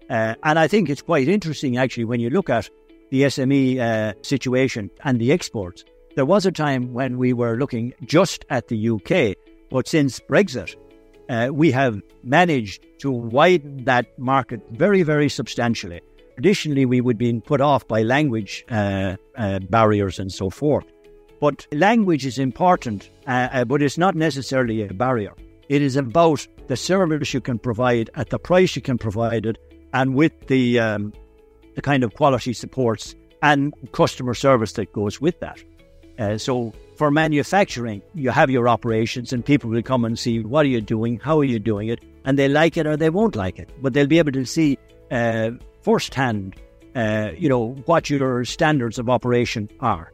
Uh, 0.08 0.34
and 0.42 0.58
I 0.58 0.68
think 0.68 0.88
it's 0.88 1.02
quite 1.02 1.28
interesting 1.28 1.76
actually 1.76 2.04
when 2.04 2.20
you 2.20 2.30
look 2.30 2.48
at 2.48 2.70
the 3.10 3.22
SME 3.22 3.78
uh, 3.78 4.14
situation 4.22 4.90
and 5.04 5.20
the 5.20 5.32
exports 5.32 5.84
there 6.14 6.26
was 6.26 6.44
a 6.46 6.52
time 6.52 6.92
when 6.92 7.18
we 7.18 7.32
were 7.32 7.56
looking 7.56 7.94
just 8.04 8.44
at 8.50 8.68
the 8.68 8.90
UK, 8.90 9.36
but 9.70 9.86
since 9.86 10.18
Brexit, 10.20 10.74
uh, 11.28 11.48
we 11.52 11.70
have 11.70 12.00
managed 12.24 12.84
to 12.98 13.10
widen 13.10 13.84
that 13.84 14.18
market 14.18 14.60
very, 14.72 15.02
very 15.02 15.28
substantially. 15.28 16.00
Traditionally, 16.34 16.84
we 16.86 17.00
would 17.00 17.18
be 17.18 17.40
put 17.40 17.60
off 17.60 17.86
by 17.86 18.02
language 18.02 18.64
uh, 18.70 19.16
uh, 19.36 19.60
barriers 19.60 20.18
and 20.18 20.32
so 20.32 20.50
forth. 20.50 20.84
But 21.40 21.66
language 21.72 22.26
is 22.26 22.38
important, 22.38 23.08
uh, 23.26 23.48
uh, 23.50 23.64
but 23.64 23.82
it's 23.82 23.96
not 23.96 24.14
necessarily 24.14 24.82
a 24.82 24.92
barrier. 24.92 25.32
It 25.70 25.80
is 25.80 25.96
about 25.96 26.46
the 26.66 26.76
service 26.76 27.32
you 27.32 27.40
can 27.40 27.58
provide 27.58 28.10
at 28.14 28.28
the 28.28 28.38
price 28.38 28.76
you 28.76 28.82
can 28.82 28.98
provide 28.98 29.46
it, 29.46 29.56
and 29.94 30.14
with 30.14 30.32
the 30.48 30.78
um, 30.78 31.12
the 31.74 31.82
kind 31.82 32.04
of 32.04 32.14
quality 32.14 32.52
supports 32.52 33.14
and 33.42 33.72
customer 33.92 34.34
service 34.34 34.72
that 34.72 34.92
goes 34.92 35.20
with 35.20 35.40
that. 35.40 35.62
Uh, 36.18 36.36
so 36.36 36.74
for 36.96 37.10
manufacturing, 37.10 38.02
you 38.14 38.28
have 38.30 38.50
your 38.50 38.68
operations 38.68 39.32
and 39.32 39.42
people 39.42 39.70
will 39.70 39.82
come 39.82 40.04
and 40.04 40.18
see 40.18 40.40
what 40.40 40.66
are 40.66 40.68
you 40.68 40.82
doing, 40.82 41.18
how 41.18 41.38
are 41.38 41.44
you 41.44 41.58
doing 41.58 41.88
it, 41.88 42.04
and 42.26 42.38
they 42.38 42.48
like 42.48 42.76
it 42.76 42.86
or 42.86 42.98
they 42.98 43.08
won't 43.08 43.34
like 43.34 43.58
it. 43.58 43.70
But 43.80 43.94
they'll 43.94 44.06
be 44.06 44.18
able 44.18 44.32
to 44.32 44.44
see 44.44 44.76
uh, 45.10 45.52
firsthand, 45.80 46.56
uh, 46.94 47.30
you 47.38 47.48
know, 47.48 47.70
what 47.86 48.10
your 48.10 48.44
standards 48.44 48.98
of 48.98 49.08
operation 49.08 49.70
are 49.80 50.12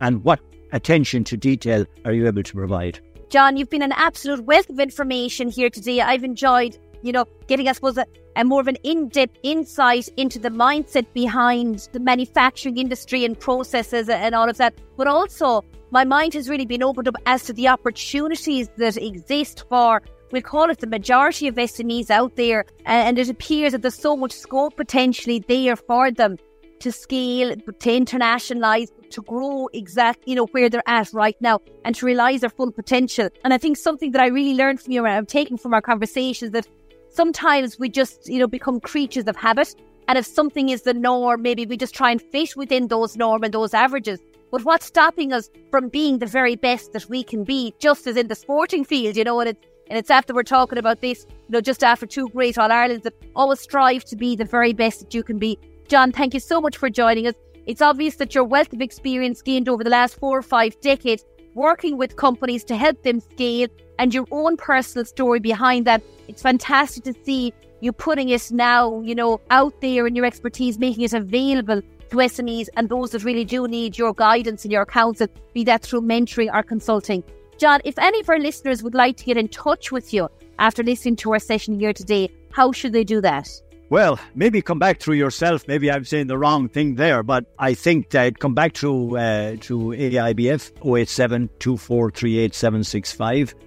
and 0.00 0.22
what 0.24 0.40
attention 0.72 1.24
to 1.24 1.36
detail 1.36 1.86
are 2.04 2.12
you 2.12 2.26
able 2.26 2.42
to 2.42 2.54
provide. 2.54 3.00
John, 3.28 3.56
you've 3.56 3.70
been 3.70 3.82
an 3.82 3.92
absolute 3.92 4.44
wealth 4.44 4.70
of 4.70 4.78
information 4.78 5.48
here 5.48 5.70
today. 5.70 6.00
I've 6.00 6.24
enjoyed 6.24 6.78
you 7.02 7.12
know, 7.12 7.24
getting, 7.46 7.68
I 7.68 7.72
suppose, 7.72 7.96
a, 7.96 8.06
a 8.34 8.44
more 8.44 8.60
of 8.60 8.68
an 8.68 8.76
in 8.82 9.08
depth 9.08 9.38
insight 9.42 10.08
into 10.16 10.38
the 10.38 10.50
mindset 10.50 11.06
behind 11.14 11.88
the 11.92 12.00
manufacturing 12.00 12.78
industry 12.78 13.24
and 13.24 13.38
processes 13.38 14.08
and 14.08 14.34
all 14.34 14.48
of 14.50 14.56
that. 14.58 14.74
But 14.96 15.06
also, 15.06 15.62
my 15.90 16.04
mind 16.04 16.34
has 16.34 16.48
really 16.48 16.66
been 16.66 16.82
opened 16.82 17.08
up 17.08 17.14
as 17.26 17.44
to 17.44 17.52
the 17.52 17.68
opportunities 17.68 18.68
that 18.76 18.96
exist 18.96 19.64
for 19.68 20.02
we'll 20.32 20.42
call 20.42 20.68
it 20.70 20.80
the 20.80 20.86
majority 20.88 21.46
of 21.46 21.54
SMEs 21.54 22.10
out 22.10 22.34
there, 22.34 22.64
and 22.84 23.16
it 23.16 23.28
appears 23.28 23.70
that 23.70 23.82
there's 23.82 23.94
so 23.94 24.16
much 24.16 24.32
scope 24.32 24.76
potentially 24.76 25.38
there 25.46 25.76
for 25.76 26.10
them 26.10 26.36
to 26.80 26.92
scale, 26.92 27.54
to 27.54 27.88
internationalize, 27.88 28.88
to 29.10 29.22
grow 29.22 29.68
exactly, 29.72 30.32
you 30.32 30.36
know, 30.36 30.46
where 30.46 30.68
they're 30.68 30.82
at 30.86 31.12
right 31.12 31.36
now 31.40 31.60
and 31.84 31.94
to 31.94 32.06
realize 32.06 32.40
their 32.40 32.50
full 32.50 32.72
potential. 32.72 33.28
And 33.44 33.54
I 33.54 33.58
think 33.58 33.76
something 33.76 34.12
that 34.12 34.20
I 34.20 34.26
really 34.26 34.54
learned 34.54 34.80
from 34.80 34.92
you 34.92 35.04
and 35.04 35.14
I'm 35.14 35.26
taking 35.26 35.56
from 35.56 35.74
our 35.74 35.82
conversations 35.82 36.52
that 36.52 36.66
sometimes 37.08 37.78
we 37.78 37.88
just, 37.88 38.28
you 38.28 38.38
know, 38.38 38.46
become 38.46 38.80
creatures 38.80 39.24
of 39.26 39.36
habit. 39.36 39.74
And 40.08 40.18
if 40.18 40.26
something 40.26 40.68
is 40.68 40.82
the 40.82 40.94
norm, 40.94 41.42
maybe 41.42 41.66
we 41.66 41.76
just 41.76 41.94
try 41.94 42.10
and 42.10 42.20
fit 42.20 42.56
within 42.56 42.88
those 42.88 43.16
norm 43.16 43.42
and 43.42 43.52
those 43.52 43.74
averages. 43.74 44.20
But 44.52 44.64
what's 44.64 44.86
stopping 44.86 45.32
us 45.32 45.50
from 45.70 45.88
being 45.88 46.18
the 46.18 46.26
very 46.26 46.54
best 46.54 46.92
that 46.92 47.08
we 47.08 47.24
can 47.24 47.42
be, 47.42 47.74
just 47.80 48.06
as 48.06 48.16
in 48.16 48.28
the 48.28 48.36
sporting 48.36 48.84
field, 48.84 49.16
you 49.16 49.24
know, 49.24 49.40
and 49.40 49.50
it's 49.50 49.66
and 49.88 49.98
it's 49.98 50.10
after 50.10 50.34
we're 50.34 50.42
talking 50.42 50.78
about 50.78 51.00
this, 51.00 51.26
you 51.30 51.50
know, 51.50 51.60
just 51.60 51.84
after 51.84 52.06
two 52.06 52.28
great 52.30 52.58
All 52.58 52.72
Irelands 52.72 53.04
that 53.04 53.14
always 53.36 53.60
strive 53.60 54.04
to 54.06 54.16
be 54.16 54.34
the 54.34 54.44
very 54.44 54.72
best 54.72 54.98
that 55.00 55.14
you 55.14 55.22
can 55.22 55.38
be. 55.38 55.58
John, 55.88 56.10
thank 56.10 56.34
you 56.34 56.40
so 56.40 56.60
much 56.60 56.76
for 56.76 56.90
joining 56.90 57.28
us. 57.28 57.34
It's 57.66 57.80
obvious 57.80 58.16
that 58.16 58.34
your 58.34 58.42
wealth 58.42 58.72
of 58.72 58.80
experience 58.80 59.40
gained 59.40 59.68
over 59.68 59.84
the 59.84 59.90
last 59.90 60.18
four 60.18 60.36
or 60.36 60.42
five 60.42 60.80
decades 60.80 61.24
working 61.54 61.96
with 61.96 62.16
companies 62.16 62.64
to 62.64 62.76
help 62.76 63.02
them 63.02 63.20
scale 63.20 63.68
and 63.98 64.12
your 64.12 64.26
own 64.32 64.56
personal 64.56 65.04
story 65.04 65.38
behind 65.38 65.86
that. 65.86 66.02
It's 66.26 66.42
fantastic 66.42 67.04
to 67.04 67.14
see 67.24 67.52
you 67.80 67.92
putting 67.92 68.30
it 68.30 68.50
now, 68.50 69.00
you 69.00 69.14
know, 69.14 69.40
out 69.50 69.80
there 69.80 70.06
and 70.06 70.16
your 70.16 70.26
expertise, 70.26 70.78
making 70.78 71.04
it 71.04 71.12
available 71.12 71.80
to 72.10 72.16
SMEs 72.16 72.68
and 72.76 72.88
those 72.88 73.10
that 73.10 73.22
really 73.22 73.44
do 73.44 73.68
need 73.68 73.96
your 73.96 74.12
guidance 74.12 74.64
and 74.64 74.72
your 74.72 74.86
counsel, 74.86 75.28
be 75.54 75.62
that 75.64 75.82
through 75.82 76.02
mentoring 76.02 76.52
or 76.52 76.62
consulting. 76.64 77.22
John, 77.58 77.80
if 77.84 77.98
any 77.98 78.20
of 78.20 78.28
our 78.28 78.40
listeners 78.40 78.82
would 78.82 78.94
like 78.94 79.16
to 79.18 79.24
get 79.24 79.36
in 79.36 79.48
touch 79.48 79.92
with 79.92 80.12
you 80.12 80.28
after 80.58 80.82
listening 80.82 81.16
to 81.16 81.32
our 81.32 81.38
session 81.38 81.78
here 81.78 81.92
today, 81.92 82.28
how 82.50 82.72
should 82.72 82.92
they 82.92 83.04
do 83.04 83.20
that? 83.20 83.48
Well, 83.88 84.18
maybe 84.34 84.62
come 84.62 84.80
back 84.80 84.98
through 84.98 85.14
yourself. 85.14 85.68
Maybe 85.68 85.92
I'm 85.92 86.04
saying 86.04 86.26
the 86.26 86.36
wrong 86.36 86.68
thing 86.68 86.96
there, 86.96 87.22
but 87.22 87.44
I 87.60 87.74
think 87.74 88.10
that 88.10 88.40
come 88.40 88.52
back 88.52 88.74
through 88.74 89.16
uh, 89.16 89.54
to 89.60 89.78
AIBF 89.78 90.72
087 90.84 91.50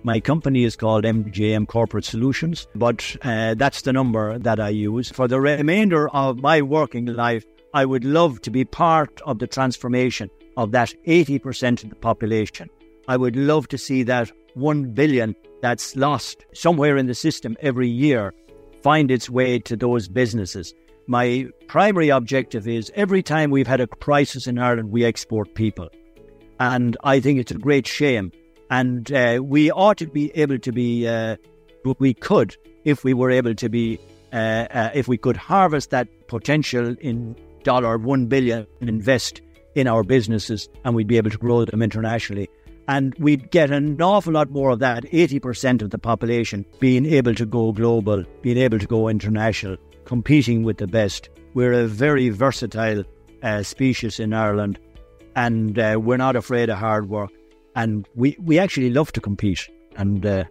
My 0.03 0.19
company 0.19 0.65
is 0.65 0.75
called 0.75 1.05
MJM 1.05 1.69
Corporate 1.69 2.03
Solutions, 2.03 2.67
but 2.75 3.15
uh, 3.21 3.53
that's 3.53 3.83
the 3.83 3.93
number 3.93 4.37
that 4.39 4.59
I 4.59 4.67
use. 4.69 5.09
For 5.09 5.29
the 5.29 5.39
remainder 5.39 6.09
of 6.09 6.41
my 6.41 6.61
working 6.61 7.05
life, 7.05 7.45
I 7.73 7.85
would 7.85 8.03
love 8.03 8.41
to 8.41 8.51
be 8.51 8.65
part 8.65 9.21
of 9.21 9.39
the 9.39 9.47
transformation 9.47 10.29
of 10.57 10.71
that 10.71 10.93
80% 11.07 11.85
of 11.85 11.91
the 11.91 11.95
population. 11.95 12.69
I 13.07 13.15
would 13.15 13.37
love 13.37 13.69
to 13.69 13.77
see 13.77 14.03
that 14.03 14.33
1 14.55 14.91
billion 14.91 15.33
that's 15.61 15.95
lost 15.95 16.45
somewhere 16.53 16.97
in 16.97 17.05
the 17.05 17.15
system 17.15 17.55
every 17.61 17.87
year 17.87 18.33
find 18.81 19.11
its 19.11 19.29
way 19.29 19.59
to 19.59 19.75
those 19.75 20.07
businesses. 20.07 20.73
My 21.07 21.47
primary 21.67 22.09
objective 22.09 22.67
is 22.67 22.91
every 22.95 23.23
time 23.23 23.51
we've 23.51 23.67
had 23.67 23.81
a 23.81 23.87
crisis 23.87 24.47
in 24.47 24.59
Ireland, 24.59 24.91
we 24.91 25.03
export 25.03 25.55
people. 25.55 25.89
And 26.59 26.95
I 27.03 27.19
think 27.19 27.39
it's 27.39 27.51
a 27.51 27.57
great 27.57 27.87
shame. 27.87 28.31
And 28.69 29.11
uh, 29.11 29.39
we 29.43 29.71
ought 29.71 29.97
to 29.97 30.07
be 30.07 30.31
able 30.35 30.59
to 30.59 30.71
be, 30.71 31.07
uh, 31.07 31.37
we 31.97 32.13
could, 32.13 32.55
if 32.83 33.03
we 33.03 33.13
were 33.13 33.31
able 33.31 33.55
to 33.55 33.69
be, 33.69 33.99
uh, 34.31 34.67
uh, 34.69 34.89
if 34.93 35.07
we 35.07 35.17
could 35.17 35.37
harvest 35.37 35.89
that 35.89 36.07
potential 36.27 36.95
in 37.01 37.35
dollar 37.63 37.97
one 37.97 38.27
billion 38.27 38.67
and 38.79 38.89
invest 38.89 39.41
in 39.75 39.87
our 39.87 40.03
businesses, 40.03 40.69
and 40.83 40.95
we'd 40.95 41.07
be 41.07 41.17
able 41.17 41.31
to 41.31 41.37
grow 41.37 41.65
them 41.65 41.81
internationally. 41.81 42.49
And 42.89 43.13
we'd 43.19 43.51
get 43.51 43.69
an 43.69 44.01
awful 44.01 44.33
lot 44.33 44.49
more 44.49 44.71
of 44.71 44.79
that 44.79 45.03
80% 45.03 45.83
of 45.83 45.91
the 45.91 45.99
population 45.99 46.65
being 46.79 47.05
able 47.05 47.35
to 47.35 47.45
go 47.45 47.71
global, 47.71 48.23
being 48.41 48.57
able 48.57 48.79
to 48.79 48.87
go 48.87 49.07
international, 49.07 49.77
competing 50.05 50.63
with 50.63 50.77
the 50.77 50.87
best. 50.87 51.29
We're 51.53 51.73
a 51.73 51.85
very 51.85 52.29
versatile 52.29 53.03
uh, 53.43 53.61
species 53.61 54.19
in 54.19 54.33
Ireland, 54.33 54.79
and 55.35 55.77
uh, 55.77 55.99
we're 56.01 56.17
not 56.17 56.35
afraid 56.35 56.71
of 56.71 56.79
hard 56.79 57.09
work. 57.09 57.29
And 57.75 58.07
we, 58.15 58.35
we 58.39 58.57
actually 58.57 58.89
love 58.89 59.11
to 59.11 59.21
compete. 59.21 59.69
And 59.95 60.25
uh, 60.25 60.45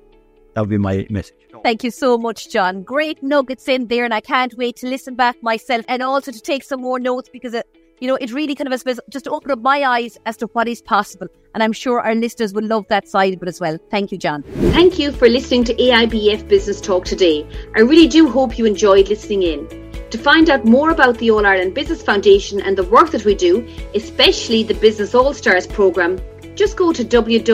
that 0.54 0.60
would 0.60 0.70
be 0.70 0.78
my 0.78 1.08
message. 1.10 1.34
Thank 1.64 1.82
you 1.82 1.90
so 1.90 2.16
much, 2.16 2.50
John. 2.50 2.84
Great 2.84 3.20
nuggets 3.20 3.66
in 3.66 3.88
there, 3.88 4.04
and 4.04 4.14
I 4.14 4.20
can't 4.20 4.54
wait 4.56 4.76
to 4.76 4.86
listen 4.86 5.16
back 5.16 5.42
myself 5.42 5.84
and 5.88 6.04
also 6.04 6.30
to 6.30 6.40
take 6.40 6.62
some 6.62 6.82
more 6.82 7.00
notes 7.00 7.28
because 7.32 7.52
it, 7.52 7.66
you 8.00 8.08
know, 8.08 8.16
it 8.16 8.32
really 8.32 8.54
kind 8.54 8.72
of, 8.72 8.82
I 8.86 8.94
just 9.10 9.24
to 9.24 9.30
open 9.30 9.50
up 9.50 9.60
my 9.60 9.82
eyes 9.82 10.18
as 10.26 10.36
to 10.38 10.46
what 10.48 10.68
is 10.68 10.80
possible. 10.82 11.28
And 11.54 11.62
I'm 11.62 11.72
sure 11.72 12.00
our 12.00 12.14
listeners 12.14 12.52
would 12.54 12.64
love 12.64 12.86
that 12.88 13.08
side 13.08 13.34
of 13.34 13.42
it 13.42 13.48
as 13.48 13.60
well. 13.60 13.78
Thank 13.90 14.12
you, 14.12 14.18
John. 14.18 14.42
Thank 14.72 14.98
you 14.98 15.12
for 15.12 15.28
listening 15.28 15.64
to 15.64 15.74
AIBF 15.74 16.46
Business 16.48 16.80
Talk 16.80 17.04
today. 17.04 17.46
I 17.74 17.80
really 17.80 18.06
do 18.06 18.28
hope 18.28 18.58
you 18.58 18.66
enjoyed 18.66 19.08
listening 19.08 19.42
in. 19.42 19.66
To 20.10 20.18
find 20.18 20.48
out 20.48 20.64
more 20.64 20.90
about 20.90 21.18
the 21.18 21.30
All 21.30 21.44
Ireland 21.44 21.74
Business 21.74 22.02
Foundation 22.02 22.60
and 22.60 22.78
the 22.78 22.84
work 22.84 23.10
that 23.10 23.24
we 23.24 23.34
do, 23.34 23.66
especially 23.94 24.62
the 24.62 24.74
Business 24.74 25.14
All 25.14 25.34
Stars 25.34 25.66
programme, 25.66 26.18
just 26.54 26.76
go 26.76 26.92
to 26.92 27.04
www.aibf.ie. 27.04 27.50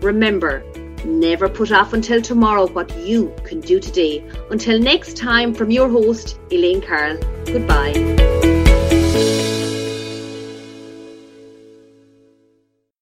Remember, 0.00 0.64
never 1.04 1.48
put 1.48 1.72
off 1.72 1.92
until 1.92 2.20
tomorrow 2.20 2.66
what 2.66 2.96
you 2.98 3.34
can 3.44 3.60
do 3.60 3.80
today. 3.80 4.24
Until 4.50 4.78
next 4.78 5.16
time, 5.16 5.54
from 5.54 5.70
your 5.70 5.88
host, 5.88 6.38
Elaine 6.50 6.80
Carl, 6.80 7.18
goodbye. 7.46 8.39